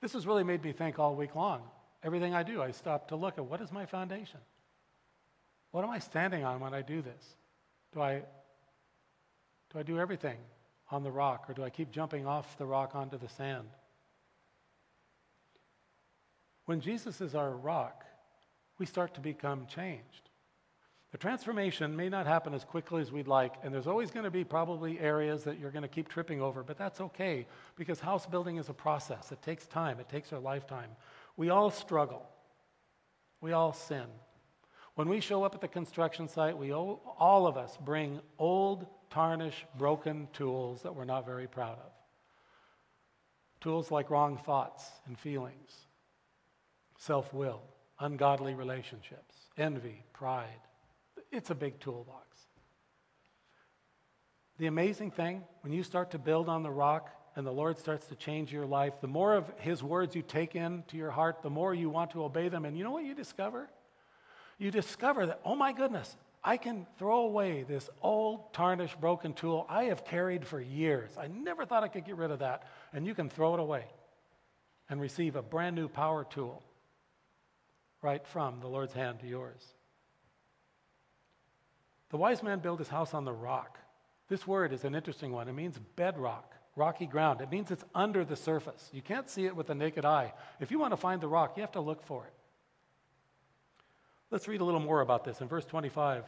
This 0.00 0.12
has 0.12 0.26
really 0.26 0.44
made 0.44 0.62
me 0.62 0.72
think 0.72 0.98
all 0.98 1.14
week 1.14 1.34
long. 1.34 1.62
Everything 2.04 2.34
I 2.34 2.42
do, 2.42 2.62
I 2.62 2.70
stop 2.70 3.08
to 3.08 3.16
look 3.16 3.38
at 3.38 3.44
what 3.44 3.60
is 3.60 3.72
my 3.72 3.84
foundation? 3.86 4.40
What 5.72 5.84
am 5.84 5.90
I 5.90 5.98
standing 5.98 6.44
on 6.44 6.60
when 6.60 6.72
I 6.72 6.82
do 6.82 7.02
this? 7.02 7.36
Do 7.92 8.00
I, 8.00 8.22
do 9.72 9.78
I 9.78 9.82
do 9.82 9.98
everything 9.98 10.38
on 10.90 11.02
the 11.02 11.10
rock, 11.10 11.46
or 11.48 11.54
do 11.54 11.64
I 11.64 11.70
keep 11.70 11.90
jumping 11.90 12.26
off 12.26 12.56
the 12.56 12.66
rock 12.66 12.94
onto 12.94 13.18
the 13.18 13.28
sand? 13.28 13.68
When 16.64 16.80
Jesus 16.80 17.20
is 17.20 17.34
our 17.34 17.50
rock, 17.50 18.04
we 18.78 18.86
start 18.86 19.14
to 19.14 19.20
become 19.20 19.66
changed. 19.66 20.27
The 21.10 21.18
transformation 21.18 21.96
may 21.96 22.10
not 22.10 22.26
happen 22.26 22.52
as 22.52 22.64
quickly 22.64 23.00
as 23.00 23.10
we'd 23.10 23.28
like, 23.28 23.54
and 23.62 23.72
there's 23.72 23.86
always 23.86 24.10
going 24.10 24.24
to 24.24 24.30
be 24.30 24.44
probably 24.44 25.00
areas 25.00 25.42
that 25.44 25.58
you're 25.58 25.70
going 25.70 25.82
to 25.82 25.88
keep 25.88 26.08
tripping 26.08 26.42
over, 26.42 26.62
but 26.62 26.76
that's 26.76 27.00
okay 27.00 27.46
because 27.76 27.98
house 27.98 28.26
building 28.26 28.58
is 28.58 28.68
a 28.68 28.74
process. 28.74 29.32
It 29.32 29.40
takes 29.40 29.66
time, 29.66 30.00
it 30.00 30.08
takes 30.10 30.34
our 30.34 30.38
lifetime. 30.38 30.90
We 31.38 31.48
all 31.48 31.70
struggle, 31.70 32.28
we 33.40 33.52
all 33.52 33.72
sin. 33.72 34.04
When 34.96 35.08
we 35.08 35.20
show 35.20 35.44
up 35.44 35.54
at 35.54 35.62
the 35.62 35.68
construction 35.68 36.28
site, 36.28 36.58
we 36.58 36.72
all 36.72 37.46
of 37.46 37.56
us 37.56 37.78
bring 37.82 38.20
old, 38.38 38.86
tarnished, 39.08 39.64
broken 39.78 40.28
tools 40.34 40.82
that 40.82 40.94
we're 40.94 41.04
not 41.04 41.24
very 41.24 41.46
proud 41.46 41.78
of. 41.78 41.92
Tools 43.60 43.90
like 43.90 44.10
wrong 44.10 44.36
thoughts 44.36 44.90
and 45.06 45.18
feelings 45.18 45.86
self 46.98 47.32
will, 47.32 47.62
ungodly 48.00 48.54
relationships, 48.54 49.36
envy, 49.56 50.02
pride. 50.12 50.67
It's 51.30 51.50
a 51.50 51.54
big 51.54 51.78
toolbox. 51.80 52.24
The 54.58 54.66
amazing 54.66 55.12
thing, 55.12 55.44
when 55.60 55.72
you 55.72 55.82
start 55.82 56.10
to 56.12 56.18
build 56.18 56.48
on 56.48 56.62
the 56.62 56.70
rock 56.70 57.10
and 57.36 57.46
the 57.46 57.52
Lord 57.52 57.78
starts 57.78 58.06
to 58.08 58.16
change 58.16 58.52
your 58.52 58.66
life, 58.66 58.94
the 59.00 59.06
more 59.06 59.34
of 59.34 59.52
His 59.58 59.82
words 59.82 60.16
you 60.16 60.22
take 60.22 60.56
into 60.56 60.96
your 60.96 61.10
heart, 61.10 61.42
the 61.42 61.50
more 61.50 61.72
you 61.72 61.88
want 61.90 62.10
to 62.12 62.24
obey 62.24 62.48
them. 62.48 62.64
And 62.64 62.76
you 62.76 62.82
know 62.82 62.90
what 62.90 63.04
you 63.04 63.14
discover? 63.14 63.68
You 64.58 64.72
discover 64.72 65.26
that, 65.26 65.40
oh 65.44 65.54
my 65.54 65.72
goodness, 65.72 66.16
I 66.42 66.56
can 66.56 66.86
throw 66.98 67.20
away 67.20 67.62
this 67.62 67.88
old, 68.02 68.52
tarnished, 68.52 69.00
broken 69.00 69.32
tool 69.32 69.66
I 69.68 69.84
have 69.84 70.04
carried 70.04 70.44
for 70.44 70.60
years. 70.60 71.10
I 71.16 71.28
never 71.28 71.64
thought 71.64 71.84
I 71.84 71.88
could 71.88 72.04
get 72.04 72.16
rid 72.16 72.30
of 72.30 72.40
that. 72.40 72.64
And 72.92 73.06
you 73.06 73.14
can 73.14 73.28
throw 73.28 73.54
it 73.54 73.60
away 73.60 73.84
and 74.88 75.00
receive 75.00 75.36
a 75.36 75.42
brand 75.42 75.76
new 75.76 75.88
power 75.88 76.26
tool 76.28 76.62
right 78.02 78.26
from 78.26 78.60
the 78.60 78.68
Lord's 78.68 78.94
hand 78.94 79.20
to 79.20 79.26
yours. 79.28 79.64
The 82.10 82.16
wise 82.16 82.42
man 82.42 82.60
built 82.60 82.78
his 82.78 82.88
house 82.88 83.14
on 83.14 83.24
the 83.24 83.32
rock. 83.32 83.78
This 84.28 84.46
word 84.46 84.72
is 84.72 84.84
an 84.84 84.94
interesting 84.94 85.32
one. 85.32 85.48
It 85.48 85.54
means 85.54 85.78
bedrock, 85.96 86.54
rocky 86.76 87.06
ground. 87.06 87.40
It 87.40 87.50
means 87.50 87.70
it's 87.70 87.84
under 87.94 88.24
the 88.24 88.36
surface. 88.36 88.88
You 88.92 89.02
can't 89.02 89.28
see 89.28 89.46
it 89.46 89.56
with 89.56 89.66
the 89.66 89.74
naked 89.74 90.04
eye. 90.04 90.32
If 90.60 90.70
you 90.70 90.78
want 90.78 90.92
to 90.92 90.96
find 90.96 91.20
the 91.20 91.28
rock, 91.28 91.56
you 91.56 91.62
have 91.62 91.72
to 91.72 91.80
look 91.80 92.02
for 92.04 92.24
it. 92.24 92.32
Let's 94.30 94.48
read 94.48 94.60
a 94.60 94.64
little 94.64 94.80
more 94.80 95.00
about 95.00 95.24
this. 95.24 95.40
In 95.40 95.48
verse 95.48 95.64
25, 95.64 96.24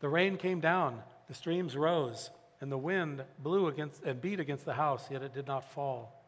the 0.00 0.08
rain 0.08 0.36
came 0.36 0.60
down, 0.60 1.02
the 1.28 1.34
streams 1.34 1.76
rose, 1.76 2.30
and 2.60 2.72
the 2.72 2.78
wind 2.78 3.22
blew 3.38 3.68
against 3.68 4.02
and 4.02 4.20
beat 4.20 4.40
against 4.40 4.64
the 4.64 4.72
house, 4.72 5.10
yet 5.10 5.22
it 5.22 5.34
did 5.34 5.46
not 5.46 5.70
fall, 5.72 6.24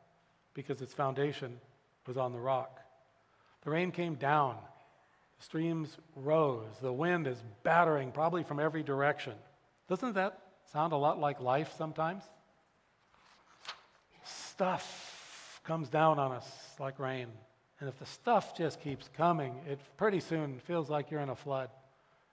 because 0.53 0.83
its 0.83 0.93
foundation 0.93 1.59
was 2.07 2.19
on 2.19 2.33
the 2.33 2.39
rock. 2.39 2.81
The 3.65 3.71
rain 3.71 3.91
came 3.91 4.17
down, 4.17 4.57
Streams 5.39 5.97
rose. 6.15 6.71
The 6.81 6.93
wind 6.93 7.27
is 7.27 7.43
battering, 7.63 8.11
probably 8.13 8.43
from 8.43 8.59
every 8.59 8.83
direction. 8.83 9.35
Doesn't 9.89 10.15
that 10.15 10.39
sound 10.73 10.93
a 10.93 10.97
lot 10.97 11.21
like 11.21 11.41
life 11.41 11.73
sometimes? 11.77 12.25
Stuff 14.25 15.61
comes 15.65 15.89
down 15.89 16.19
on 16.19 16.33
us 16.33 16.49
like 16.81 16.99
rain. 16.99 17.29
And 17.81 17.89
if 17.89 17.99
the 17.99 18.07
stuff 18.07 18.57
just 18.57 18.81
keeps 18.81 19.09
coming, 19.17 19.55
it 19.69 19.79
pretty 19.97 20.21
soon 20.21 20.59
feels 20.61 20.89
like 20.89 21.11
you're 21.11 21.21
in 21.21 21.29
a 21.29 21.37
flood 21.37 21.69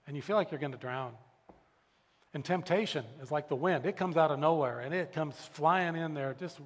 and 0.08 0.16
you 0.16 0.22
feel 0.22 0.38
like 0.38 0.52
you're 0.52 0.60
going 0.60 0.72
to 0.72 0.78
drown. 0.78 1.14
And 2.34 2.44
temptation 2.44 3.06
is 3.22 3.30
like 3.30 3.50
the 3.50 3.56
wind. 3.56 3.86
It 3.86 3.98
comes 3.98 4.18
out 4.18 4.32
of 4.32 4.40
nowhere 4.40 4.80
and 4.80 4.94
it 4.94 5.12
comes 5.12 5.36
flying 5.36 5.96
in 5.96 6.14
there, 6.14 6.36
just 6.40 6.60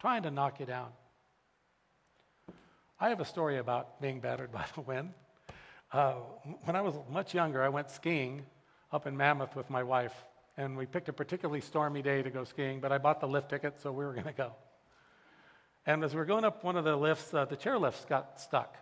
trying 0.00 0.24
to 0.24 0.30
knock 0.30 0.60
you 0.60 0.66
down. 0.66 0.88
I 3.00 3.08
have 3.08 3.20
a 3.20 3.24
story 3.24 3.58
about 3.58 4.00
being 4.00 4.20
battered 4.20 4.52
by 4.52 4.64
the 4.74 4.80
wind. 4.80 5.10
Uh, 5.94 6.14
when 6.64 6.74
I 6.74 6.80
was 6.80 6.96
much 7.08 7.34
younger, 7.34 7.62
I 7.62 7.68
went 7.68 7.88
skiing 7.88 8.44
up 8.90 9.06
in 9.06 9.16
Mammoth 9.16 9.54
with 9.54 9.70
my 9.70 9.84
wife, 9.84 10.24
and 10.56 10.76
we 10.76 10.86
picked 10.86 11.08
a 11.08 11.12
particularly 11.12 11.60
stormy 11.60 12.02
day 12.02 12.20
to 12.20 12.30
go 12.30 12.42
skiing, 12.42 12.80
but 12.80 12.90
I 12.90 12.98
bought 12.98 13.20
the 13.20 13.28
lift 13.28 13.48
ticket, 13.48 13.80
so 13.80 13.92
we 13.92 14.04
were 14.04 14.12
going 14.20 14.26
to 14.26 14.32
go. 14.32 14.54
And 15.86 16.02
as 16.02 16.12
we 16.12 16.18
were 16.18 16.24
going 16.24 16.44
up 16.44 16.64
one 16.64 16.74
of 16.74 16.82
the 16.82 16.96
lifts, 16.96 17.32
uh, 17.32 17.44
the 17.44 17.56
chairlifts 17.56 18.08
got 18.08 18.40
stuck. 18.40 18.76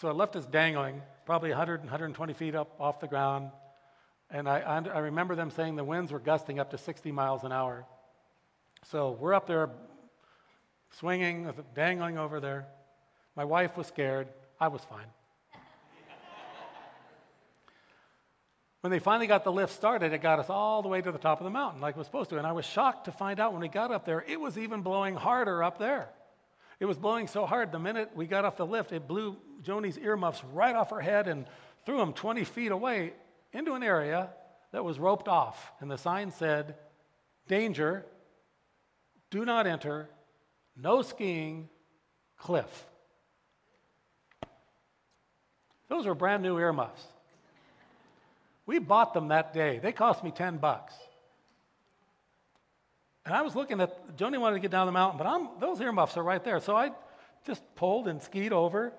So 0.00 0.08
it 0.08 0.14
left 0.14 0.36
us 0.36 0.46
dangling, 0.46 1.02
probably 1.26 1.48
100, 1.48 1.80
and 1.80 1.90
120 1.90 2.32
feet 2.34 2.54
up 2.54 2.76
off 2.78 3.00
the 3.00 3.08
ground. 3.08 3.50
And 4.30 4.48
I, 4.48 4.60
I 4.60 4.98
remember 5.00 5.34
them 5.34 5.50
saying 5.50 5.74
the 5.74 5.82
winds 5.82 6.12
were 6.12 6.20
gusting 6.20 6.60
up 6.60 6.70
to 6.70 6.78
60 6.78 7.10
miles 7.10 7.42
an 7.42 7.50
hour. 7.50 7.86
So 8.84 9.18
we're 9.18 9.34
up 9.34 9.48
there 9.48 9.68
swinging, 10.92 11.52
dangling 11.74 12.18
over 12.18 12.38
there. 12.38 12.68
My 13.34 13.44
wife 13.44 13.76
was 13.76 13.88
scared. 13.88 14.28
I 14.60 14.68
was 14.68 14.82
fine. 14.82 15.08
When 18.84 18.90
they 18.90 18.98
finally 18.98 19.26
got 19.26 19.44
the 19.44 19.50
lift 19.50 19.72
started, 19.72 20.12
it 20.12 20.20
got 20.20 20.40
us 20.40 20.50
all 20.50 20.82
the 20.82 20.90
way 20.90 21.00
to 21.00 21.10
the 21.10 21.16
top 21.16 21.40
of 21.40 21.44
the 21.44 21.50
mountain 21.50 21.80
like 21.80 21.94
it 21.94 21.98
was 21.98 22.06
supposed 22.06 22.28
to. 22.28 22.36
And 22.36 22.46
I 22.46 22.52
was 22.52 22.66
shocked 22.66 23.06
to 23.06 23.12
find 23.12 23.40
out 23.40 23.52
when 23.52 23.62
we 23.62 23.68
got 23.68 23.90
up 23.90 24.04
there, 24.04 24.22
it 24.28 24.38
was 24.38 24.58
even 24.58 24.82
blowing 24.82 25.14
harder 25.14 25.64
up 25.64 25.78
there. 25.78 26.10
It 26.78 26.84
was 26.84 26.98
blowing 26.98 27.26
so 27.26 27.46
hard, 27.46 27.72
the 27.72 27.78
minute 27.78 28.10
we 28.14 28.26
got 28.26 28.44
off 28.44 28.58
the 28.58 28.66
lift, 28.66 28.92
it 28.92 29.08
blew 29.08 29.38
Joni's 29.62 29.96
earmuffs 29.96 30.44
right 30.52 30.76
off 30.76 30.90
her 30.90 31.00
head 31.00 31.28
and 31.28 31.46
threw 31.86 31.96
them 31.96 32.12
20 32.12 32.44
feet 32.44 32.72
away 32.72 33.14
into 33.54 33.72
an 33.72 33.82
area 33.82 34.28
that 34.72 34.84
was 34.84 34.98
roped 34.98 35.28
off. 35.28 35.72
And 35.80 35.90
the 35.90 35.96
sign 35.96 36.30
said, 36.30 36.74
Danger, 37.48 38.04
do 39.30 39.46
not 39.46 39.66
enter, 39.66 40.10
no 40.76 41.00
skiing, 41.00 41.70
cliff. 42.36 42.86
Those 45.88 46.04
were 46.04 46.14
brand 46.14 46.42
new 46.42 46.58
earmuffs. 46.58 47.02
We 48.66 48.78
bought 48.78 49.14
them 49.14 49.28
that 49.28 49.52
day. 49.52 49.78
They 49.78 49.92
cost 49.92 50.24
me 50.24 50.30
10 50.30 50.58
bucks. 50.58 50.94
And 53.24 53.34
I 53.34 53.42
was 53.42 53.54
looking 53.54 53.80
at, 53.80 54.16
Joni 54.16 54.38
wanted 54.38 54.56
to 54.56 54.60
get 54.60 54.70
down 54.70 54.86
the 54.86 54.92
mountain, 54.92 55.18
but 55.18 55.26
I'm, 55.26 55.48
those 55.58 55.80
earmuffs 55.80 56.16
are 56.16 56.22
right 56.22 56.42
there. 56.44 56.60
So 56.60 56.76
I 56.76 56.90
just 57.46 57.62
pulled 57.74 58.08
and 58.08 58.22
skied 58.22 58.52
over, 58.52 58.92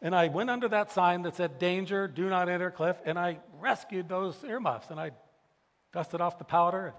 and 0.00 0.14
I 0.14 0.28
went 0.28 0.48
under 0.48 0.68
that 0.68 0.90
sign 0.92 1.22
that 1.22 1.36
said, 1.36 1.58
Danger, 1.58 2.08
do 2.08 2.28
not 2.30 2.48
enter 2.48 2.70
cliff, 2.70 2.96
and 3.04 3.18
I 3.18 3.38
rescued 3.60 4.08
those 4.08 4.42
earmuffs. 4.44 4.90
And 4.90 4.98
I 4.98 5.10
dusted 5.92 6.20
off 6.20 6.38
the 6.38 6.44
powder, 6.44 6.86
and 6.86 6.94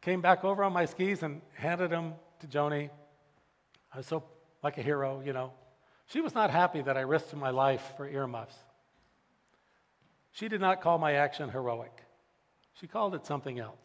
came 0.00 0.20
back 0.20 0.44
over 0.44 0.62
on 0.62 0.72
my 0.72 0.84
skis 0.84 1.22
and 1.22 1.40
handed 1.54 1.90
them 1.90 2.14
to 2.40 2.46
Joni. 2.46 2.90
I 3.92 3.96
was 3.96 4.06
so 4.06 4.22
like 4.62 4.76
a 4.76 4.82
hero, 4.82 5.22
you 5.24 5.32
know. 5.32 5.52
She 6.06 6.20
was 6.20 6.34
not 6.34 6.50
happy 6.50 6.82
that 6.82 6.96
I 6.96 7.00
risked 7.00 7.34
my 7.34 7.50
life 7.50 7.82
for 7.96 8.06
earmuffs. 8.06 8.56
She 10.34 10.48
did 10.48 10.60
not 10.60 10.80
call 10.80 10.98
my 10.98 11.12
action 11.12 11.48
heroic, 11.48 12.02
she 12.80 12.88
called 12.88 13.14
it 13.14 13.24
something 13.24 13.60
else. 13.60 13.78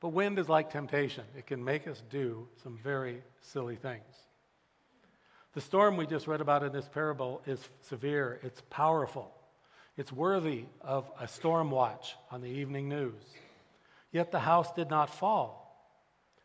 But 0.00 0.10
wind 0.10 0.38
is 0.38 0.50
like 0.50 0.70
temptation, 0.70 1.24
it 1.34 1.46
can 1.46 1.64
make 1.64 1.88
us 1.88 2.02
do 2.10 2.46
some 2.62 2.78
very 2.84 3.22
silly 3.40 3.76
things. 3.76 4.04
The 5.54 5.62
storm 5.62 5.96
we 5.96 6.06
just 6.06 6.26
read 6.26 6.42
about 6.42 6.62
in 6.62 6.72
this 6.72 6.86
parable 6.86 7.40
is 7.46 7.58
severe, 7.80 8.38
it's 8.42 8.60
powerful, 8.68 9.32
it's 9.96 10.12
worthy 10.12 10.66
of 10.82 11.10
a 11.18 11.26
storm 11.26 11.70
watch 11.70 12.14
on 12.30 12.42
the 12.42 12.50
evening 12.50 12.90
news. 12.90 13.24
Yet 14.12 14.30
the 14.30 14.40
house 14.40 14.70
did 14.72 14.90
not 14.90 15.08
fall. 15.08 15.88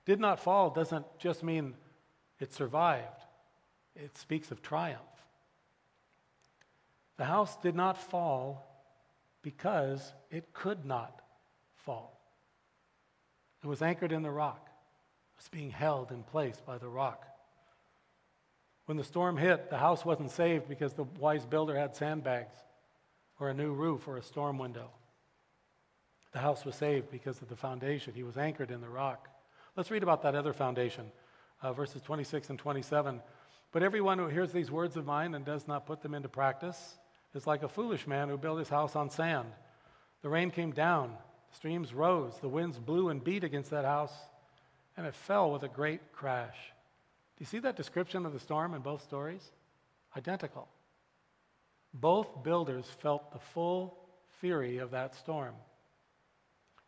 Did 0.06 0.22
not 0.22 0.40
fall 0.40 0.70
doesn't 0.70 1.06
just 1.20 1.44
mean 1.44 1.74
it 2.40 2.54
survived, 2.54 3.26
it 3.94 4.18
speaks 4.18 4.52
of 4.52 4.62
triumph. 4.62 5.02
The 7.20 7.26
house 7.26 7.58
did 7.58 7.76
not 7.76 7.98
fall 7.98 8.66
because 9.42 10.14
it 10.32 10.54
could 10.54 10.86
not 10.86 11.22
fall. 11.76 12.18
It 13.62 13.68
was 13.68 13.82
anchored 13.82 14.14
in 14.14 14.24
the 14.24 14.32
rock, 14.32 14.62
it 14.66 15.38
was 15.38 15.50
being 15.50 15.70
held 15.70 16.12
in 16.12 16.24
place 16.24 16.62
by 16.66 16.78
the 16.78 16.88
rock. 16.88 17.26
When 18.86 18.96
the 18.96 19.04
storm 19.04 19.36
hit, 19.36 19.70
the 19.70 19.78
house 19.78 20.06
wasn't 20.06 20.32
saved 20.32 20.70
because 20.70 20.94
the 20.94 21.04
wise 21.04 21.46
builder 21.46 21.78
had 21.78 21.94
sandbags 21.94 22.56
or 23.38 23.50
a 23.50 23.54
new 23.54 23.74
roof 23.74 24.08
or 24.08 24.16
a 24.16 24.24
storm 24.24 24.58
window. 24.58 24.90
The 26.32 26.40
house 26.40 26.64
was 26.64 26.76
saved 26.76 27.12
because 27.12 27.42
of 27.42 27.50
the 27.50 27.56
foundation. 27.58 28.14
He 28.14 28.24
was 28.24 28.38
anchored 28.38 28.72
in 28.72 28.80
the 28.80 28.88
rock. 28.88 29.28
Let's 29.76 29.92
read 29.92 30.04
about 30.04 30.24
that 30.24 30.36
other 30.36 30.54
foundation, 30.54 31.12
uh, 31.62 31.74
verses 31.74 32.02
26 32.02 32.50
and 32.50 32.58
27. 32.58 33.22
But 33.74 33.84
everyone 33.84 34.20
who 34.20 34.28
hears 34.28 34.54
these 34.54 34.72
words 34.72 34.96
of 34.96 35.06
mine 35.06 35.36
and 35.36 35.44
does 35.44 35.68
not 35.68 35.86
put 35.86 36.02
them 36.02 36.16
into 36.16 36.30
practice 36.30 36.98
is 37.36 37.48
like 37.48 37.64
a 37.64 37.70
foolish 37.70 38.08
man 38.08 38.30
who 38.30 38.38
built 38.38 38.60
his 38.60 38.70
house 38.70 38.96
on 38.96 39.10
sand. 39.10 39.48
The 40.22 40.30
rain 40.30 40.52
came 40.52 40.72
down, 40.72 41.16
the 41.50 41.56
streams 41.56 41.94
rose, 41.94 42.34
the 42.42 42.50
winds 42.50 42.80
blew 42.80 43.10
and 43.10 43.24
beat 43.24 43.44
against 43.44 43.72
that 43.72 43.86
house, 43.86 44.14
and 44.98 45.06
it 45.06 45.16
fell 45.16 45.52
with 45.52 45.64
a 45.64 45.70
great 45.70 46.12
crash. 46.12 46.58
Do 47.38 47.44
you 47.44 47.46
see 47.46 47.60
that 47.60 47.78
description 47.78 48.26
of 48.26 48.34
the 48.34 48.40
storm 48.40 48.74
in 48.74 48.82
both 48.82 49.04
stories? 49.04 49.52
Identical. 50.18 50.68
Both 51.94 52.44
builders 52.44 52.86
felt 53.02 53.32
the 53.32 53.40
full 53.40 53.98
fury 54.40 54.78
of 54.78 54.92
that 54.92 55.16
storm. 55.16 55.56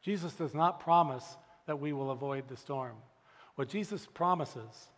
Jesus 0.01 0.33
does 0.33 0.53
not 0.53 0.79
promise 0.79 1.37
that 1.67 1.79
we 1.79 1.93
will 1.93 2.11
avoid 2.11 2.47
the 2.47 2.57
storm. 2.57 2.95
What 3.55 3.69
Jesus 3.69 4.07
promises 4.13 4.89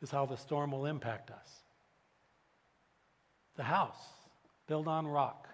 is 0.00 0.10
how 0.10 0.26
the 0.26 0.36
storm 0.36 0.72
will 0.72 0.86
impact 0.86 1.30
us. 1.30 1.48
The 3.56 3.64
house 3.64 3.96
built 4.72 4.88
on 4.88 5.06
rock 5.06 5.48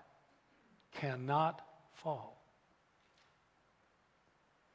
cannot 0.93 1.61
fall. 1.93 2.41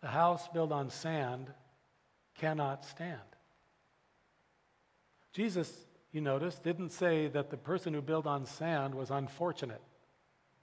The 0.02 0.10
house 0.10 0.50
built 0.50 0.74
on 0.74 0.90
sand 0.90 1.48
cannot 2.38 2.84
stand. 2.84 3.22
Jesus, 5.32 5.72
you 6.12 6.20
notice, 6.20 6.60
didn't 6.60 6.90
say 6.90 7.30
that 7.30 7.52
the 7.52 7.56
person 7.56 7.94
who 7.94 8.02
built 8.02 8.28
on 8.28 8.46
sand 8.46 8.94
was 8.94 9.12
unfortunate 9.12 9.82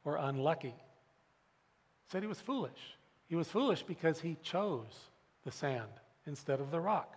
or 0.04 0.16
unlucky. 0.16 0.74
He 0.76 2.10
said 2.12 2.22
he 2.22 2.28
was 2.28 2.38
foolish. 2.38 2.98
He 3.30 3.34
was 3.34 3.48
foolish 3.48 3.82
because 3.82 4.20
he 4.20 4.36
chose 4.42 5.08
the 5.42 5.52
sand 5.52 5.88
instead 6.26 6.60
of 6.60 6.70
the 6.70 6.80
rock. 6.80 7.16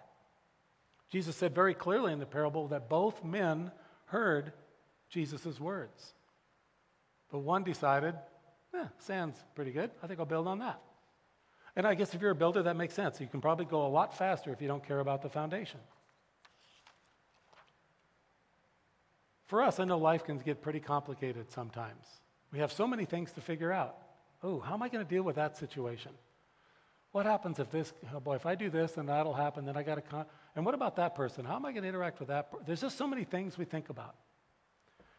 Jesus 1.12 1.36
said 1.36 1.54
very 1.54 1.74
clearly 1.74 2.14
in 2.14 2.20
the 2.20 2.26
parable 2.26 2.70
that 2.70 2.88
both 2.88 3.22
men 3.22 3.70
heard 4.06 4.54
Jesus' 5.10 5.60
words. 5.60 6.14
But 7.34 7.40
one 7.40 7.64
decided, 7.64 8.14
eh, 8.76 8.86
sand's 9.00 9.44
pretty 9.56 9.72
good. 9.72 9.90
I 10.04 10.08
think 10.08 10.20
I'll 10.20 10.26
build 10.28 10.48
on 10.48 10.60
that. 10.60 10.80
And 11.76 11.88
I 11.88 11.96
guess 11.96 12.14
if 12.14 12.22
you're 12.22 12.30
a 12.30 12.36
builder, 12.36 12.62
that 12.62 12.76
makes 12.76 12.94
sense. 12.94 13.20
You 13.20 13.26
can 13.26 13.42
probably 13.42 13.66
go 13.66 13.88
a 13.88 13.90
lot 13.90 14.16
faster 14.16 14.54
if 14.54 14.62
you 14.62 14.68
don't 14.68 14.86
care 14.86 15.00
about 15.00 15.24
the 15.24 15.30
foundation. 15.30 15.80
For 19.48 19.64
us, 19.64 19.80
I 19.80 19.86
know 19.86 19.98
life 19.98 20.24
can 20.24 20.38
get 20.38 20.62
pretty 20.62 20.80
complicated 20.80 21.52
sometimes. 21.52 22.06
We 22.52 22.60
have 22.60 22.72
so 22.72 22.86
many 22.86 23.06
things 23.06 23.32
to 23.32 23.42
figure 23.42 23.72
out. 23.72 23.98
Oh, 24.44 24.60
how 24.60 24.76
am 24.76 24.84
I 24.84 24.90
going 24.90 25.04
to 25.04 25.10
deal 25.10 25.24
with 25.24 25.38
that 25.38 25.58
situation? 25.58 26.12
What 27.14 27.26
happens 27.26 27.58
if 27.58 27.72
this, 27.72 27.94
oh 28.14 28.20
boy, 28.20 28.36
if 28.36 28.46
I 28.46 28.54
do 28.54 28.70
this, 28.70 28.92
then 28.92 29.08
that'll 29.08 29.34
happen, 29.34 29.66
then 29.66 29.76
I 29.76 29.82
got 29.82 29.96
to, 29.96 30.02
con- 30.02 30.26
and 30.56 30.64
what 30.64 30.76
about 30.76 30.98
that 30.98 31.16
person? 31.16 31.46
How 31.46 31.56
am 31.56 31.66
I 31.66 31.72
going 31.72 31.82
to 31.82 31.90
interact 31.90 32.20
with 32.20 32.28
that? 32.28 32.52
Per-? 32.52 32.60
There's 32.64 32.82
just 32.82 32.96
so 32.96 33.08
many 33.08 33.24
things 33.24 33.58
we 33.58 33.66
think 33.66 33.90
about. 33.90 34.14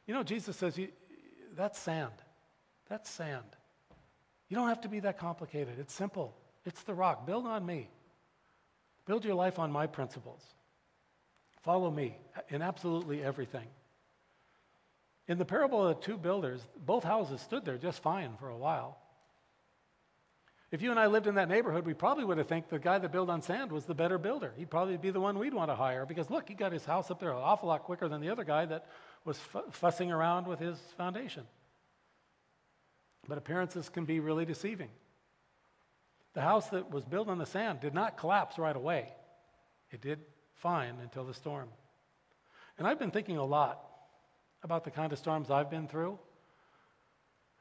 You 0.06 0.14
know, 0.14 0.22
Jesus 0.22 0.56
says, 0.56 0.78
that's 1.56 1.78
sand. 1.78 2.12
That's 2.88 3.10
sand. 3.10 3.44
You 4.48 4.56
don't 4.56 4.68
have 4.68 4.82
to 4.82 4.88
be 4.88 5.00
that 5.00 5.18
complicated. 5.18 5.78
It's 5.78 5.94
simple. 5.94 6.36
It's 6.64 6.82
the 6.82 6.94
rock. 6.94 7.26
Build 7.26 7.46
on 7.46 7.64
me. 7.64 7.88
Build 9.06 9.24
your 9.24 9.34
life 9.34 9.58
on 9.58 9.70
my 9.70 9.86
principles. 9.86 10.42
Follow 11.62 11.90
me 11.90 12.16
in 12.48 12.62
absolutely 12.62 13.22
everything. 13.22 13.66
In 15.26 15.38
the 15.38 15.44
parable 15.44 15.86
of 15.86 15.96
the 15.96 16.02
two 16.02 16.18
builders, 16.18 16.60
both 16.84 17.04
houses 17.04 17.40
stood 17.40 17.64
there 17.64 17.78
just 17.78 18.02
fine 18.02 18.36
for 18.38 18.48
a 18.48 18.56
while. 18.56 18.98
If 20.70 20.82
you 20.82 20.90
and 20.90 20.98
I 20.98 21.06
lived 21.06 21.26
in 21.26 21.36
that 21.36 21.48
neighborhood, 21.48 21.86
we 21.86 21.94
probably 21.94 22.24
would 22.24 22.36
have 22.38 22.48
think 22.48 22.68
the 22.68 22.78
guy 22.78 22.98
that 22.98 23.12
built 23.12 23.30
on 23.30 23.40
sand 23.42 23.70
was 23.70 23.84
the 23.84 23.94
better 23.94 24.18
builder. 24.18 24.52
He'd 24.56 24.70
probably 24.70 24.96
be 24.96 25.10
the 25.10 25.20
one 25.20 25.38
we'd 25.38 25.54
want 25.54 25.70
to 25.70 25.76
hire 25.76 26.04
because 26.04 26.30
look, 26.30 26.48
he 26.48 26.54
got 26.54 26.72
his 26.72 26.84
house 26.84 27.10
up 27.10 27.20
there 27.20 27.30
an 27.30 27.36
awful 27.36 27.68
lot 27.68 27.84
quicker 27.84 28.08
than 28.08 28.20
the 28.20 28.30
other 28.30 28.44
guy 28.44 28.66
that 28.66 28.86
was 29.24 29.38
fussing 29.70 30.12
around 30.12 30.46
with 30.46 30.58
his 30.58 30.78
foundation. 30.96 31.44
But 33.26 33.38
appearances 33.38 33.88
can 33.88 34.04
be 34.04 34.20
really 34.20 34.44
deceiving. 34.44 34.90
The 36.34 36.42
house 36.42 36.68
that 36.70 36.90
was 36.90 37.04
built 37.04 37.28
on 37.28 37.38
the 37.38 37.46
sand 37.46 37.80
did 37.80 37.94
not 37.94 38.18
collapse 38.18 38.58
right 38.58 38.76
away. 38.76 39.12
It 39.90 40.00
did 40.00 40.20
fine 40.56 40.96
until 41.02 41.24
the 41.24 41.34
storm. 41.34 41.68
And 42.76 42.86
I've 42.86 42.98
been 42.98 43.12
thinking 43.12 43.36
a 43.36 43.44
lot 43.44 43.80
about 44.62 44.84
the 44.84 44.90
kind 44.90 45.12
of 45.12 45.18
storms 45.18 45.50
I've 45.50 45.70
been 45.70 45.86
through. 45.86 46.18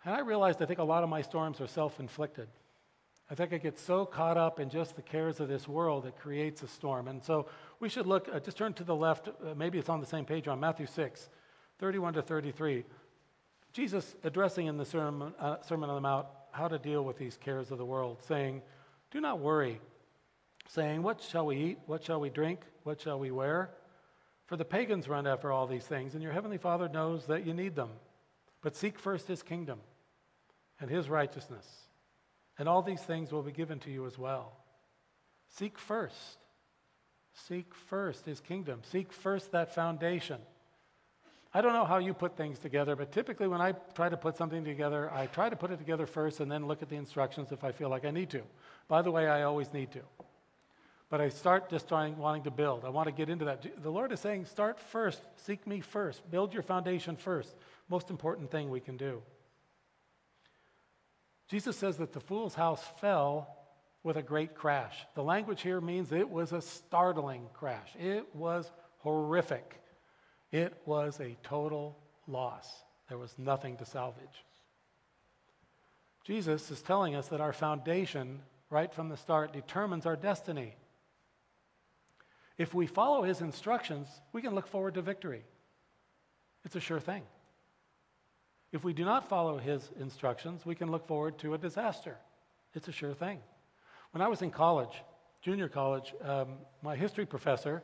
And 0.04 0.16
I 0.16 0.20
realized 0.20 0.62
I 0.62 0.66
think 0.66 0.80
a 0.80 0.84
lot 0.84 1.04
of 1.04 1.10
my 1.10 1.22
storms 1.22 1.62
are 1.62 1.68
self 1.68 2.00
inflicted. 2.00 2.48
I 3.30 3.36
think 3.36 3.54
I 3.54 3.58
get 3.58 3.80
so 3.80 4.06
caught 4.06 4.38
up 4.38 4.60
in 4.60 4.70
just 4.70 4.96
the 4.96 5.02
cares 5.02 5.40
of 5.40 5.48
this 5.48 5.68
world 5.68 6.04
that 6.04 6.20
creates 6.20 6.62
a 6.62 6.68
storm. 6.68 7.08
And 7.08 7.24
so 7.24 7.48
we 7.80 7.88
should 7.88 8.06
look, 8.06 8.28
uh, 8.32 8.40
just 8.40 8.58
turn 8.58 8.74
to 8.74 8.84
the 8.84 8.96
left, 8.96 9.28
uh, 9.30 9.54
maybe 9.56 9.78
it's 9.80 9.90
on 9.90 10.02
the 10.02 10.06
same 10.06 10.26
page 10.26 10.48
on 10.48 10.60
Matthew 10.60 10.86
6, 10.86 11.30
31 11.80 12.14
to 12.14 12.22
33. 12.22 12.84
Jesus 13.72 14.16
addressing 14.24 14.68
in 14.68 14.78
the 14.78 14.86
Sermon, 14.86 15.34
uh, 15.40 15.62
Sermon 15.62 15.90
on 15.90 15.96
the 15.96 16.02
Mount 16.02 16.28
how 16.52 16.68
to 16.68 16.78
deal 16.78 17.04
with 17.04 17.18
these 17.18 17.38
cares 17.38 17.72
of 17.72 17.78
the 17.78 17.86
world, 17.86 18.22
saying, 18.28 18.62
Do 19.12 19.20
not 19.20 19.40
worry, 19.40 19.82
saying, 20.68 21.02
What 21.02 21.22
shall 21.22 21.48
we 21.48 21.58
eat? 21.58 21.80
What 21.88 22.04
shall 22.04 22.20
we 22.20 22.30
drink? 22.30 22.62
What 22.84 23.02
shall 23.02 23.20
we 23.20 23.32
wear? 23.32 23.72
For 24.46 24.58
the 24.58 24.66
pagans 24.66 25.08
run 25.08 25.26
after 25.26 25.52
all 25.52 25.66
these 25.66 25.86
things, 25.86 26.14
and 26.14 26.22
your 26.22 26.34
heavenly 26.34 26.58
Father 26.58 26.88
knows 26.90 27.26
that 27.26 27.46
you 27.46 27.54
need 27.54 27.76
them. 27.76 27.90
But 28.62 28.76
seek 28.76 29.00
first 29.00 29.28
his 29.28 29.42
kingdom 29.42 29.80
and 30.80 30.90
his 30.90 31.10
righteousness 31.10 31.66
and 32.58 32.70
all 32.70 32.82
these 32.82 33.02
things 33.02 33.32
will 33.32 33.42
be 33.42 33.52
given 33.52 33.80
to 33.80 33.92
you 33.92 34.06
as 34.06 34.18
well. 34.18 34.54
Seek 35.50 35.78
first. 35.78 36.38
Seek 37.34 37.74
first 37.74 38.26
his 38.26 38.40
kingdom. 38.40 38.82
Seek 38.84 39.12
first 39.12 39.52
that 39.52 39.74
foundation. 39.74 40.40
I 41.56 41.62
don't 41.62 41.74
know 41.74 41.86
how 41.86 42.00
you 42.00 42.16
put 42.16 42.36
things 42.36 42.58
together, 42.58 42.96
but 42.96 43.12
typically 43.12 43.48
when 43.48 43.62
I 43.62 43.74
try 43.94 44.10
to 44.10 44.18
put 44.18 44.36
something 44.36 44.64
together, 44.64 45.12
I 45.12 45.28
try 45.28 45.50
to 45.50 45.56
put 45.56 45.70
it 45.70 45.78
together 45.78 46.08
first 46.08 46.40
and 46.40 46.52
then 46.52 46.66
look 46.68 46.82
at 46.82 46.90
the 46.90 46.96
instructions 46.96 47.52
if 47.52 47.64
I 47.64 47.72
feel 47.72 47.90
like 47.90 48.06
I 48.06 48.12
need 48.12 48.32
to. 48.32 48.42
By 48.88 49.04
the 49.04 49.12
way, 49.12 49.28
I 49.28 49.44
always 49.44 49.72
need 49.72 49.92
to. 49.92 50.00
But 51.10 51.22
I 51.22 51.30
start 51.30 51.70
just 51.70 51.88
trying, 51.88 52.18
wanting 52.18 52.42
to 52.44 52.52
build. 52.52 52.86
I 52.86 52.90
want 52.90 53.08
to 53.08 53.12
get 53.12 53.30
into 53.30 53.46
that. 53.46 53.84
The 53.84 53.92
Lord 53.92 54.12
is 54.12 54.20
saying, 54.20 54.46
start 54.46 54.80
first. 54.80 55.22
Seek 55.36 55.68
me 55.68 55.80
first. 55.80 56.30
Build 56.32 56.56
your 56.56 56.64
foundation 56.64 57.16
first. 57.16 57.56
Most 57.88 58.10
important 58.10 58.50
thing 58.50 58.72
we 58.72 58.80
can 58.80 58.98
do. 58.98 59.22
Jesus 61.48 61.78
says 61.78 61.98
that 61.98 62.14
the 62.14 62.20
fool's 62.20 62.56
house 62.56 62.84
fell 63.00 63.48
with 64.02 64.18
a 64.18 64.24
great 64.24 64.56
crash. 64.56 65.06
The 65.14 65.22
language 65.22 65.62
here 65.62 65.80
means 65.80 66.12
it 66.12 66.28
was 66.28 66.52
a 66.52 66.62
startling 66.62 67.48
crash, 67.54 67.92
it 68.00 68.26
was 68.34 68.72
horrific. 68.98 69.83
It 70.54 70.78
was 70.86 71.20
a 71.20 71.36
total 71.42 71.98
loss. 72.28 72.72
There 73.10 73.18
was 73.18 73.34
nothing 73.40 73.76
to 73.78 73.86
salvage. 73.86 74.46
Jesus 76.24 76.70
is 76.70 76.84
telling 76.84 77.16
us 77.16 77.28
that 77.30 77.42
our 77.42 77.52
foundation, 77.52 78.40
right 78.70 78.94
from 78.94 79.10
the 79.10 79.18
start, 79.18 79.52
determines 79.52 80.06
our 80.06 80.16
destiny. 80.16 80.76
If 82.60 82.72
we 82.76 82.86
follow 82.86 83.24
his 83.24 83.42
instructions, 83.42 84.08
we 84.32 84.44
can 84.44 84.54
look 84.54 84.68
forward 84.68 84.94
to 84.94 85.02
victory. 85.02 85.44
It's 86.64 86.76
a 86.76 86.80
sure 86.80 87.00
thing. 87.00 87.24
If 88.72 88.84
we 88.84 88.94
do 88.94 89.06
not 89.06 89.28
follow 89.28 89.58
his 89.58 89.90
instructions, 90.00 90.68
we 90.68 90.76
can 90.76 90.92
look 90.92 91.08
forward 91.08 91.40
to 91.40 91.56
a 91.56 91.58
disaster. 91.58 92.16
It's 92.76 92.88
a 92.88 92.92
sure 92.92 93.16
thing. 93.16 93.40
When 94.12 94.22
I 94.22 94.28
was 94.28 94.44
in 94.44 94.52
college, 94.52 95.02
junior 95.42 95.68
college, 95.68 96.14
um, 96.22 96.60
my 96.84 96.96
history 96.96 97.26
professor 97.26 97.82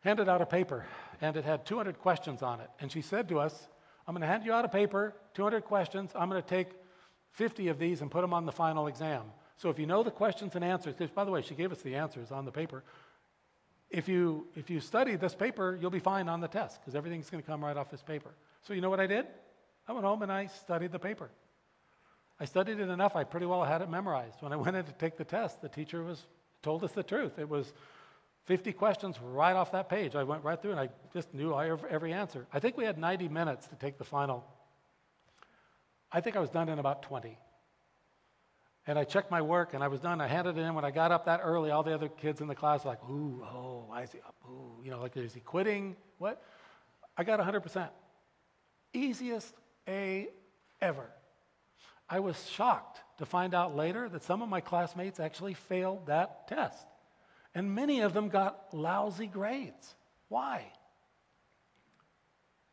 handed 0.00 0.28
out 0.28 0.40
a 0.42 0.46
paper, 0.46 0.86
and 1.20 1.36
it 1.36 1.44
had 1.44 1.66
200 1.66 1.98
questions 1.98 2.42
on 2.42 2.60
it. 2.60 2.70
And 2.80 2.90
she 2.90 3.02
said 3.02 3.28
to 3.28 3.40
us, 3.40 3.68
I'm 4.06 4.14
going 4.14 4.22
to 4.22 4.28
hand 4.28 4.44
you 4.44 4.52
out 4.52 4.64
a 4.64 4.68
paper, 4.68 5.14
200 5.34 5.64
questions. 5.64 6.12
I'm 6.14 6.28
going 6.28 6.40
to 6.40 6.48
take 6.48 6.68
50 7.32 7.68
of 7.68 7.78
these 7.78 8.02
and 8.02 8.10
put 8.10 8.20
them 8.20 8.32
on 8.32 8.46
the 8.46 8.52
final 8.52 8.86
exam. 8.86 9.22
So 9.56 9.70
if 9.70 9.78
you 9.78 9.86
know 9.86 10.02
the 10.02 10.10
questions 10.10 10.54
and 10.54 10.64
answers, 10.64 10.94
by 11.14 11.24
the 11.24 11.30
way, 11.30 11.42
she 11.42 11.54
gave 11.54 11.72
us 11.72 11.82
the 11.82 11.94
answers 11.94 12.30
on 12.30 12.44
the 12.44 12.52
paper. 12.52 12.84
If 13.90 14.08
you, 14.08 14.46
if 14.54 14.68
you 14.70 14.80
study 14.80 15.16
this 15.16 15.34
paper, 15.34 15.78
you'll 15.80 15.90
be 15.90 15.98
fine 16.00 16.28
on 16.28 16.40
the 16.40 16.48
test 16.48 16.80
because 16.80 16.94
everything's 16.94 17.30
going 17.30 17.42
to 17.42 17.46
come 17.46 17.64
right 17.64 17.76
off 17.76 17.90
this 17.90 18.02
paper. 18.02 18.30
So 18.62 18.74
you 18.74 18.80
know 18.80 18.90
what 18.90 19.00
I 19.00 19.06
did? 19.06 19.26
I 19.88 19.92
went 19.92 20.04
home 20.04 20.22
and 20.22 20.32
I 20.32 20.46
studied 20.46 20.92
the 20.92 20.98
paper. 20.98 21.30
I 22.38 22.44
studied 22.44 22.80
it 22.80 22.88
enough, 22.90 23.16
I 23.16 23.24
pretty 23.24 23.46
well 23.46 23.64
had 23.64 23.80
it 23.80 23.88
memorized. 23.88 24.42
When 24.42 24.52
I 24.52 24.56
went 24.56 24.76
in 24.76 24.84
to 24.84 24.92
take 24.92 25.16
the 25.16 25.24
test, 25.24 25.62
the 25.62 25.68
teacher 25.68 26.02
was 26.02 26.26
told 26.62 26.84
us 26.84 26.92
the 26.92 27.02
truth. 27.02 27.38
It 27.38 27.48
was 27.48 27.72
50 28.46 28.72
questions 28.72 29.16
right 29.20 29.54
off 29.54 29.72
that 29.72 29.88
page. 29.88 30.14
I 30.14 30.22
went 30.22 30.44
right 30.44 30.60
through 30.60 30.70
and 30.72 30.80
I 30.80 30.88
just 31.12 31.34
knew 31.34 31.54
every 31.58 32.12
answer. 32.12 32.46
I 32.52 32.60
think 32.60 32.76
we 32.76 32.84
had 32.84 32.96
90 32.96 33.28
minutes 33.28 33.66
to 33.68 33.74
take 33.76 33.98
the 33.98 34.04
final. 34.04 34.44
I 36.12 36.20
think 36.20 36.36
I 36.36 36.40
was 36.40 36.50
done 36.50 36.68
in 36.68 36.78
about 36.78 37.02
20. 37.02 37.36
And 38.86 38.96
I 38.96 39.02
checked 39.02 39.32
my 39.32 39.42
work 39.42 39.74
and 39.74 39.82
I 39.82 39.88
was 39.88 39.98
done. 39.98 40.20
I 40.20 40.28
handed 40.28 40.56
it 40.56 40.60
in. 40.60 40.74
When 40.74 40.84
I 40.84 40.92
got 40.92 41.10
up 41.10 41.24
that 41.26 41.40
early, 41.42 41.72
all 41.72 41.82
the 41.82 41.92
other 41.92 42.08
kids 42.08 42.40
in 42.40 42.46
the 42.46 42.54
class 42.54 42.84
were 42.84 42.90
like, 42.90 43.02
ooh, 43.10 43.44
oh, 43.44 43.84
why 43.88 44.02
is 44.02 44.12
he 44.12 44.20
up? 44.20 44.36
Ooh, 44.48 44.80
you 44.84 44.92
know, 44.92 45.00
like, 45.00 45.16
is 45.16 45.34
he 45.34 45.40
quitting? 45.40 45.96
What? 46.18 46.40
I 47.18 47.24
got 47.24 47.40
100%. 47.40 47.88
Easiest 48.92 49.52
a 49.88 50.28
ever. 50.80 51.10
I 52.08 52.20
was 52.20 52.48
shocked 52.48 53.00
to 53.18 53.26
find 53.26 53.54
out 53.54 53.74
later 53.74 54.08
that 54.08 54.22
some 54.22 54.40
of 54.40 54.48
my 54.48 54.60
classmates 54.60 55.18
actually 55.18 55.54
failed 55.54 56.06
that 56.06 56.46
test. 56.46 56.86
And 57.56 57.74
many 57.74 58.02
of 58.02 58.12
them 58.12 58.28
got 58.28 58.72
lousy 58.72 59.26
grades. 59.26 59.96
Why? 60.28 60.70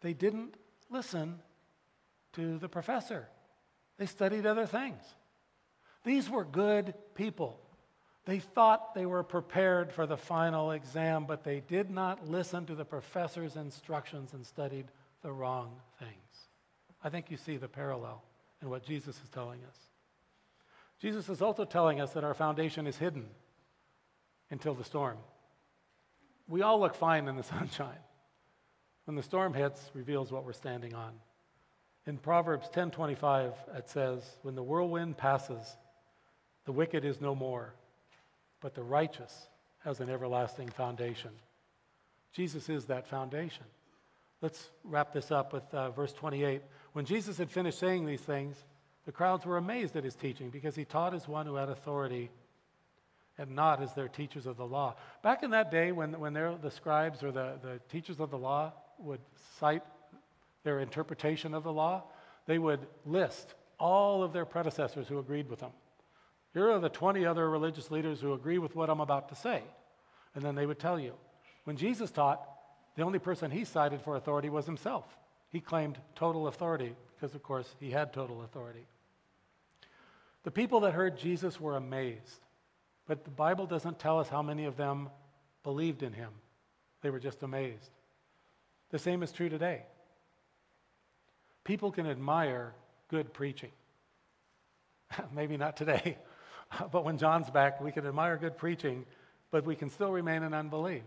they 0.04 0.14
didn't 0.14 0.56
listen 0.92 1.40
to 2.34 2.60
the 2.60 2.70
professor. 2.70 3.28
They 3.98 4.06
studied 4.06 4.46
other 4.46 4.68
things. 4.68 5.02
These 6.04 6.30
were 6.30 6.44
good 6.44 6.94
people. 7.16 7.60
They 8.26 8.40
thought 8.40 8.94
they 8.94 9.06
were 9.06 9.24
prepared 9.24 9.92
for 9.92 10.06
the 10.06 10.18
final 10.18 10.72
exam, 10.72 11.26
but 11.26 11.44
they 11.44 11.62
did 11.62 11.90
not 11.90 12.30
listen 12.30 12.66
to 12.68 12.76
the 12.76 12.86
professor's 12.86 13.56
instructions 13.56 14.34
and 14.34 14.46
studied 14.46 14.86
the 15.22 15.32
wrong 15.32 15.72
things. 16.00 16.12
I 17.04 17.10
think 17.10 17.32
you 17.32 17.38
see 17.38 17.58
the 17.58 17.68
parallel 17.68 18.22
in 18.62 18.70
what 18.70 18.86
Jesus 18.86 19.16
is 19.24 19.30
telling 19.30 19.60
us. 19.64 19.78
Jesus 21.02 21.28
is 21.30 21.42
also 21.42 21.66
telling 21.66 22.00
us 22.00 22.12
that 22.12 22.24
our 22.24 22.34
foundation 22.34 22.88
is 22.88 22.98
hidden 22.98 23.26
until 24.50 24.74
the 24.74 24.84
storm. 24.84 25.18
We 26.48 26.62
all 26.62 26.80
look 26.80 26.96
fine 26.96 27.28
in 27.28 27.36
the 27.36 27.44
sunshine. 27.56 28.00
When 29.06 29.16
the 29.16 29.24
storm 29.24 29.54
hits, 29.54 29.92
reveals 29.94 30.32
what 30.32 30.46
we're 30.46 30.54
standing 30.54 30.94
on. 30.94 31.14
In 32.06 32.18
Proverbs 32.18 32.70
10:25 32.70 33.54
it 33.76 33.90
says, 33.90 34.38
"When 34.42 34.56
the 34.56 34.64
whirlwind 34.64 35.18
passes, 35.18 35.78
the 36.66 36.72
wicked 36.72 37.06
is 37.06 37.22
no 37.22 37.34
more, 37.34 37.74
but 38.62 38.74
the 38.74 38.84
righteous 38.84 39.48
has 39.84 40.00
an 40.00 40.10
everlasting 40.10 40.70
foundation." 40.70 41.32
Jesus 42.34 42.68
is 42.68 42.86
that 42.86 43.08
foundation. 43.08 43.66
Let's 44.42 44.70
wrap 44.84 45.14
this 45.14 45.32
up 45.32 45.54
with 45.54 45.74
uh, 45.74 45.92
verse 45.92 46.12
28. 46.12 46.62
When 46.92 47.06
Jesus 47.06 47.38
had 47.38 47.50
finished 47.50 47.80
saying 47.80 48.06
these 48.06 48.22
things, 48.22 48.58
the 49.06 49.12
crowds 49.12 49.46
were 49.46 49.58
amazed 49.58 49.96
at 49.96 50.04
his 50.04 50.16
teaching 50.16 50.50
because 50.50 50.76
he 50.76 50.84
taught 50.84 51.14
as 51.14 51.28
one 51.28 51.46
who 51.46 51.56
had 51.56 51.70
authority 51.70 52.30
and 53.38 53.56
not 53.56 53.82
as 53.82 53.94
their 53.94 54.08
teachers 54.08 54.46
of 54.46 54.58
the 54.58 54.66
law. 54.66 54.96
Back 55.24 55.44
in 55.44 55.52
that 55.52 55.72
day, 55.72 55.92
when, 55.92 56.20
when 56.20 56.34
the 56.34 56.72
scribes 56.72 57.24
or 57.24 57.32
the, 57.32 57.58
the 57.62 57.80
teachers 57.90 58.20
of 58.20 58.30
the 58.30 58.38
law 58.38 58.74
would 59.00 59.22
cite 59.60 59.84
their 60.64 60.80
interpretation 60.80 61.54
of 61.54 61.64
the 61.64 61.74
law, 61.74 62.04
they 62.46 62.60
would 62.60 62.86
list 63.06 63.56
all 63.80 64.24
of 64.24 64.34
their 64.34 64.46
predecessors 64.46 65.08
who 65.08 65.20
agreed 65.20 65.50
with 65.50 65.60
them. 65.60 65.72
Here 66.54 66.70
are 66.70 66.80
the 66.80 66.90
20 66.90 67.26
other 67.26 67.50
religious 67.50 67.90
leaders 67.90 68.22
who 68.22 68.34
agree 68.34 68.60
with 68.60 68.76
what 68.76 68.90
I'm 68.90 69.00
about 69.00 69.30
to 69.30 69.36
say. 69.36 69.64
And 70.36 70.44
then 70.44 70.56
they 70.56 70.66
would 70.66 70.80
tell 70.80 71.00
you. 71.00 71.14
When 71.64 71.78
Jesus 71.78 72.12
taught, 72.12 72.42
the 72.96 73.04
only 73.04 73.20
person 73.20 73.50
he 73.50 73.66
cited 73.66 74.02
for 74.02 74.16
authority 74.16 74.50
was 74.50 74.66
himself. 74.66 75.06
He 75.50 75.60
claimed 75.60 75.98
total 76.16 76.48
authority 76.48 76.96
because, 77.16 77.36
of 77.36 77.42
course, 77.42 77.76
he 77.80 77.90
had 77.90 78.14
total 78.14 78.44
authority. 78.44 78.86
The 80.44 80.52
people 80.52 80.82
that 80.82 80.94
heard 80.94 81.18
Jesus 81.18 81.60
were 81.60 81.76
amazed, 81.76 82.40
but 83.08 83.24
the 83.24 83.32
Bible 83.32 83.66
doesn't 83.66 84.00
tell 84.00 84.20
us 84.20 84.30
how 84.30 84.42
many 84.42 84.66
of 84.66 84.78
them 84.78 85.10
believed 85.64 86.04
in 86.04 86.14
him. 86.14 86.32
They 87.02 87.10
were 87.10 87.20
just 87.20 87.44
amazed. 87.44 87.90
The 88.92 89.00
same 89.00 89.24
is 89.24 89.32
true 89.32 89.50
today. 89.50 89.84
People 91.64 91.92
can 91.92 92.08
admire 92.08 92.74
good 93.10 93.34
preaching. 93.34 93.72
Maybe 95.34 95.58
not 95.58 95.78
today, 95.78 96.18
but 96.92 97.04
when 97.04 97.18
John's 97.18 97.50
back, 97.50 97.82
we 97.82 97.92
can 97.92 98.06
admire 98.06 98.38
good 98.38 98.58
preaching, 98.58 99.06
but 99.52 99.66
we 99.66 99.76
can 99.76 99.90
still 99.90 100.12
remain 100.12 100.44
in 100.44 100.54
unbelief. 100.54 101.04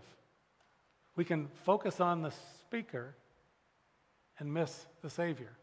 We 1.15 1.25
can 1.25 1.47
focus 1.65 1.99
on 1.99 2.21
the 2.21 2.31
speaker 2.59 3.15
and 4.39 4.53
miss 4.53 4.85
the 5.01 5.09
Savior. 5.09 5.57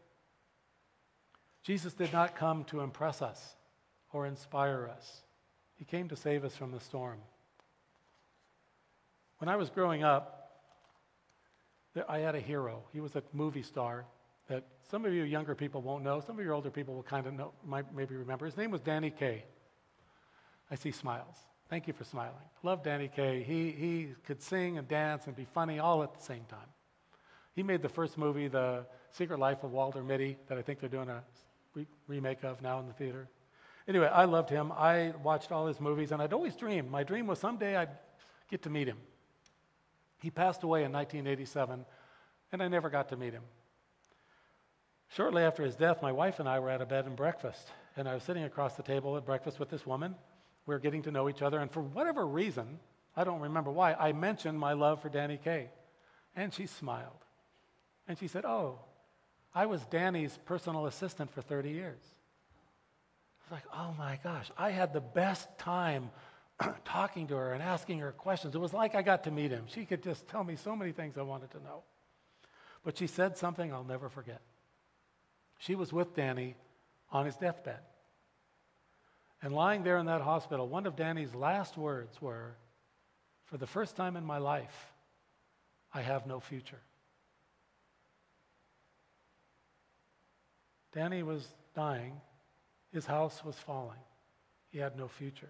Jesus 1.63 1.93
did 1.93 2.13
not 2.13 2.35
come 2.35 2.63
to 2.65 2.81
impress 2.81 3.21
us 3.21 3.55
or 4.11 4.27
inspire 4.27 4.89
us, 4.95 5.21
He 5.77 5.85
came 5.85 6.09
to 6.09 6.15
save 6.15 6.43
us 6.43 6.55
from 6.55 6.71
the 6.71 6.79
storm. 6.79 7.19
When 9.39 9.49
I 9.49 9.55
was 9.55 9.69
growing 9.69 10.03
up, 10.03 10.41
I 12.07 12.19
had 12.19 12.35
a 12.35 12.39
hero. 12.39 12.83
He 12.93 12.99
was 12.99 13.15
a 13.15 13.23
movie 13.33 13.61
star 13.61 14.05
that 14.47 14.63
some 14.89 15.05
of 15.05 15.13
you 15.13 15.23
younger 15.23 15.55
people 15.55 15.81
won't 15.81 16.03
know. 16.03 16.19
Some 16.19 16.37
of 16.37 16.45
your 16.45 16.53
older 16.53 16.69
people 16.69 16.93
will 16.93 17.03
kind 17.03 17.25
of 17.25 17.33
know, 17.33 17.51
might 17.65 17.93
maybe 17.93 18.15
remember. 18.15 18.45
His 18.45 18.57
name 18.57 18.71
was 18.71 18.81
Danny 18.81 19.09
Kaye. 19.09 19.43
I 20.69 20.75
see 20.75 20.91
smiles. 20.91 21.35
Thank 21.69 21.87
you 21.87 21.93
for 21.93 22.03
smiling. 22.03 22.35
Love 22.63 22.83
Danny 22.83 23.09
Kaye. 23.13 23.43
He, 23.43 23.71
he 23.71 24.09
could 24.25 24.41
sing 24.41 24.77
and 24.77 24.87
dance 24.87 25.25
and 25.25 25.35
be 25.35 25.45
funny 25.45 25.79
all 25.79 26.03
at 26.03 26.13
the 26.13 26.21
same 26.21 26.43
time. 26.49 26.67
He 27.55 27.63
made 27.63 27.81
the 27.81 27.89
first 27.89 28.17
movie, 28.17 28.47
The 28.47 28.85
Secret 29.11 29.39
Life 29.39 29.63
of 29.63 29.71
Walter 29.71 30.03
Mitty, 30.03 30.37
that 30.47 30.57
I 30.57 30.61
think 30.61 30.79
they're 30.79 30.89
doing 30.89 31.09
a 31.09 31.23
re- 31.73 31.87
remake 32.07 32.43
of 32.43 32.61
now 32.61 32.79
in 32.79 32.87
the 32.87 32.93
theater. 32.93 33.27
Anyway, 33.87 34.07
I 34.07 34.25
loved 34.25 34.49
him. 34.49 34.71
I 34.71 35.13
watched 35.23 35.51
all 35.51 35.67
his 35.67 35.79
movies, 35.79 36.11
and 36.11 36.21
I'd 36.21 36.33
always 36.33 36.55
dreamed. 36.55 36.89
My 36.89 37.03
dream 37.03 37.27
was 37.27 37.39
someday 37.39 37.75
I'd 37.75 37.89
get 38.49 38.63
to 38.63 38.69
meet 38.69 38.87
him. 38.87 38.97
He 40.21 40.31
passed 40.31 40.63
away 40.63 40.83
in 40.83 40.91
1987, 40.91 41.85
and 42.51 42.63
I 42.63 42.67
never 42.67 42.89
got 42.89 43.09
to 43.09 43.17
meet 43.17 43.33
him. 43.33 43.43
Shortly 45.09 45.43
after 45.43 45.63
his 45.63 45.75
death, 45.75 46.01
my 46.01 46.11
wife 46.11 46.39
and 46.39 46.49
I 46.49 46.59
were 46.59 46.69
at 46.69 46.81
a 46.81 46.85
bed 46.85 47.05
and 47.05 47.15
breakfast, 47.15 47.67
and 47.95 48.07
I 48.07 48.15
was 48.15 48.23
sitting 48.23 48.43
across 48.43 48.75
the 48.75 48.83
table 48.83 49.17
at 49.17 49.25
breakfast 49.25 49.59
with 49.59 49.69
this 49.69 49.85
woman. 49.85 50.15
We 50.65 50.73
were 50.73 50.79
getting 50.79 51.03
to 51.03 51.11
know 51.11 51.29
each 51.29 51.43
other, 51.43 51.59
and 51.59 51.71
for 51.71 51.81
whatever 51.81 52.25
reason, 52.25 52.79
I 53.15 53.23
don't 53.23 53.41
remember 53.41 53.71
why, 53.71 53.93
I 53.93 54.13
mentioned 54.13 54.59
my 54.59 54.73
love 54.73 55.01
for 55.01 55.09
Danny 55.09 55.37
Kaye. 55.37 55.69
And 56.35 56.53
she 56.53 56.65
smiled. 56.65 57.23
And 58.07 58.17
she 58.17 58.27
said, 58.27 58.45
Oh, 58.45 58.79
I 59.53 59.67
was 59.67 59.85
Danny's 59.85 60.37
personal 60.45 60.85
assistant 60.85 61.31
for 61.31 61.41
30 61.41 61.69
years. 61.69 62.01
Was 63.45 63.51
like, 63.51 63.63
Oh 63.73 63.93
my 63.97 64.19
gosh, 64.23 64.51
I 64.57 64.71
had 64.71 64.93
the 64.93 65.01
best 65.01 65.47
time 65.57 66.09
talking 66.85 67.27
to 67.27 67.35
her 67.35 67.53
and 67.53 67.61
asking 67.61 67.99
her 67.99 68.11
questions. 68.11 68.55
It 68.55 68.59
was 68.59 68.73
like 68.73 68.95
I 68.95 69.01
got 69.01 69.23
to 69.25 69.31
meet 69.31 69.51
him. 69.51 69.65
She 69.67 69.85
could 69.85 70.03
just 70.03 70.27
tell 70.27 70.43
me 70.43 70.55
so 70.55 70.75
many 70.75 70.91
things 70.91 71.17
I 71.17 71.21
wanted 71.21 71.51
to 71.51 71.63
know. 71.63 71.83
But 72.83 72.97
she 72.97 73.07
said 73.07 73.37
something 73.37 73.73
I'll 73.73 73.83
never 73.83 74.09
forget. 74.09 74.41
She 75.59 75.75
was 75.75 75.91
with 75.91 76.15
Danny 76.15 76.55
on 77.11 77.25
his 77.25 77.35
deathbed. 77.35 77.79
And 79.41 79.53
lying 79.53 79.83
there 79.83 79.97
in 79.97 80.05
that 80.07 80.21
hospital, 80.21 80.67
one 80.67 80.85
of 80.85 80.95
Danny's 80.95 81.35
last 81.35 81.77
words 81.77 82.21
were, 82.21 82.55
For 83.45 83.57
the 83.57 83.67
first 83.67 83.95
time 83.95 84.15
in 84.15 84.25
my 84.25 84.37
life, 84.37 84.93
I 85.93 86.01
have 86.01 86.25
no 86.25 86.39
future. 86.39 86.81
Danny 90.93 91.23
was 91.23 91.45
dying, 91.75 92.13
his 92.95 93.05
house 93.05 93.43
was 93.43 93.55
falling, 93.55 93.99
he 94.69 94.79
had 94.79 94.97
no 94.97 95.09
future. 95.09 95.49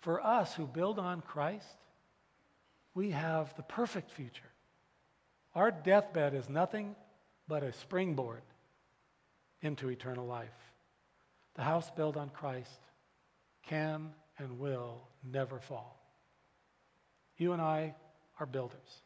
For 0.00 0.24
us 0.24 0.54
who 0.54 0.66
build 0.66 0.98
on 0.98 1.20
Christ, 1.20 1.76
we 2.94 3.10
have 3.10 3.54
the 3.56 3.62
perfect 3.62 4.10
future. 4.10 4.50
Our 5.54 5.70
deathbed 5.70 6.34
is 6.34 6.48
nothing 6.48 6.96
but 7.46 7.62
a 7.62 7.72
springboard 7.74 8.40
into 9.60 9.90
eternal 9.90 10.26
life. 10.26 10.48
The 11.54 11.62
house 11.62 11.90
built 11.90 12.16
on 12.16 12.30
Christ 12.30 12.80
can 13.66 14.10
and 14.38 14.58
will 14.58 15.06
never 15.22 15.60
fall. 15.60 16.00
You 17.36 17.52
and 17.52 17.60
I 17.60 17.94
are 18.40 18.46
builders. 18.46 19.02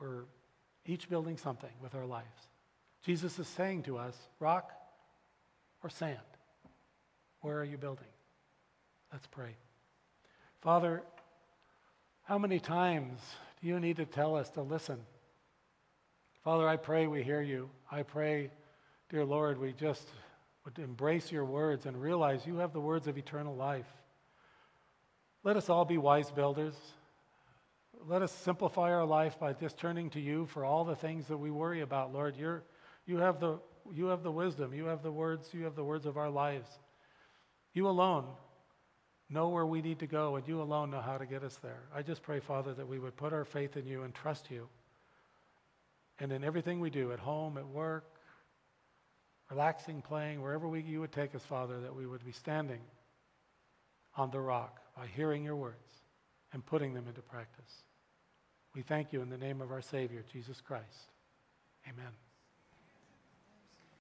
We're 0.00 0.24
each 0.86 1.10
building 1.10 1.36
something 1.36 1.70
with 1.82 1.94
our 1.94 2.06
lives. 2.06 2.48
Jesus 3.04 3.38
is 3.38 3.46
saying 3.46 3.82
to 3.82 3.98
us, 3.98 4.16
rock 4.40 4.72
or 5.82 5.90
sand? 5.90 6.18
Where 7.40 7.58
are 7.58 7.64
you 7.64 7.76
building? 7.76 8.06
Let's 9.12 9.26
pray. 9.26 9.56
Father, 10.60 11.02
how 12.24 12.38
many 12.38 12.60
times 12.60 13.20
do 13.60 13.68
you 13.68 13.80
need 13.80 13.96
to 13.96 14.06
tell 14.06 14.36
us 14.36 14.48
to 14.50 14.62
listen? 14.62 14.98
Father, 16.44 16.68
I 16.68 16.76
pray 16.76 17.06
we 17.06 17.22
hear 17.22 17.42
you. 17.42 17.68
I 17.90 18.02
pray 18.02 18.50
Dear 19.12 19.26
Lord, 19.26 19.58
we 19.58 19.74
just 19.74 20.08
would 20.64 20.78
embrace 20.78 21.30
your 21.30 21.44
words 21.44 21.84
and 21.84 22.00
realize 22.00 22.46
you 22.46 22.56
have 22.56 22.72
the 22.72 22.80
words 22.80 23.06
of 23.08 23.18
eternal 23.18 23.54
life. 23.54 23.84
Let 25.44 25.58
us 25.58 25.68
all 25.68 25.84
be 25.84 25.98
wise 25.98 26.30
builders. 26.30 26.72
Let 28.08 28.22
us 28.22 28.32
simplify 28.32 28.90
our 28.90 29.04
life 29.04 29.38
by 29.38 29.52
just 29.52 29.76
turning 29.76 30.08
to 30.10 30.20
you 30.20 30.46
for 30.46 30.64
all 30.64 30.86
the 30.86 30.96
things 30.96 31.26
that 31.26 31.36
we 31.36 31.50
worry 31.50 31.82
about, 31.82 32.14
Lord. 32.14 32.38
You're, 32.38 32.62
you, 33.04 33.18
have 33.18 33.38
the, 33.38 33.58
you 33.92 34.06
have 34.06 34.22
the 34.22 34.32
wisdom, 34.32 34.74
you 34.74 34.86
have 34.86 35.02
the 35.02 35.12
words, 35.12 35.48
you 35.52 35.64
have 35.64 35.74
the 35.74 35.84
words 35.84 36.06
of 36.06 36.16
our 36.16 36.30
lives. 36.30 36.68
You 37.72 37.88
alone 37.88 38.26
know 39.30 39.48
where 39.48 39.66
we 39.66 39.80
need 39.80 39.98
to 40.00 40.06
go, 40.06 40.36
and 40.36 40.46
you 40.46 40.60
alone 40.60 40.90
know 40.90 41.00
how 41.00 41.16
to 41.16 41.26
get 41.26 41.42
us 41.42 41.56
there. 41.62 41.82
I 41.94 42.02
just 42.02 42.22
pray, 42.22 42.40
Father, 42.40 42.74
that 42.74 42.86
we 42.86 42.98
would 42.98 43.16
put 43.16 43.32
our 43.32 43.44
faith 43.44 43.76
in 43.76 43.86
you 43.86 44.02
and 44.02 44.14
trust 44.14 44.50
you. 44.50 44.68
And 46.18 46.30
in 46.32 46.44
everything 46.44 46.80
we 46.80 46.90
do, 46.90 47.12
at 47.12 47.18
home, 47.18 47.56
at 47.56 47.66
work, 47.66 48.04
relaxing, 49.50 50.02
playing, 50.02 50.42
wherever 50.42 50.68
we, 50.68 50.82
you 50.82 51.00
would 51.00 51.12
take 51.12 51.34
us, 51.34 51.42
Father, 51.42 51.80
that 51.80 51.94
we 51.94 52.06
would 52.06 52.24
be 52.24 52.32
standing 52.32 52.80
on 54.16 54.30
the 54.30 54.40
rock 54.40 54.80
by 54.96 55.06
hearing 55.06 55.42
your 55.42 55.56
words 55.56 56.02
and 56.52 56.64
putting 56.64 56.92
them 56.92 57.08
into 57.08 57.22
practice. 57.22 57.84
We 58.74 58.82
thank 58.82 59.12
you 59.12 59.22
in 59.22 59.30
the 59.30 59.38
name 59.38 59.60
of 59.60 59.70
our 59.70 59.82
Savior, 59.82 60.24
Jesus 60.30 60.60
Christ. 60.60 61.10
Amen. 61.88 62.31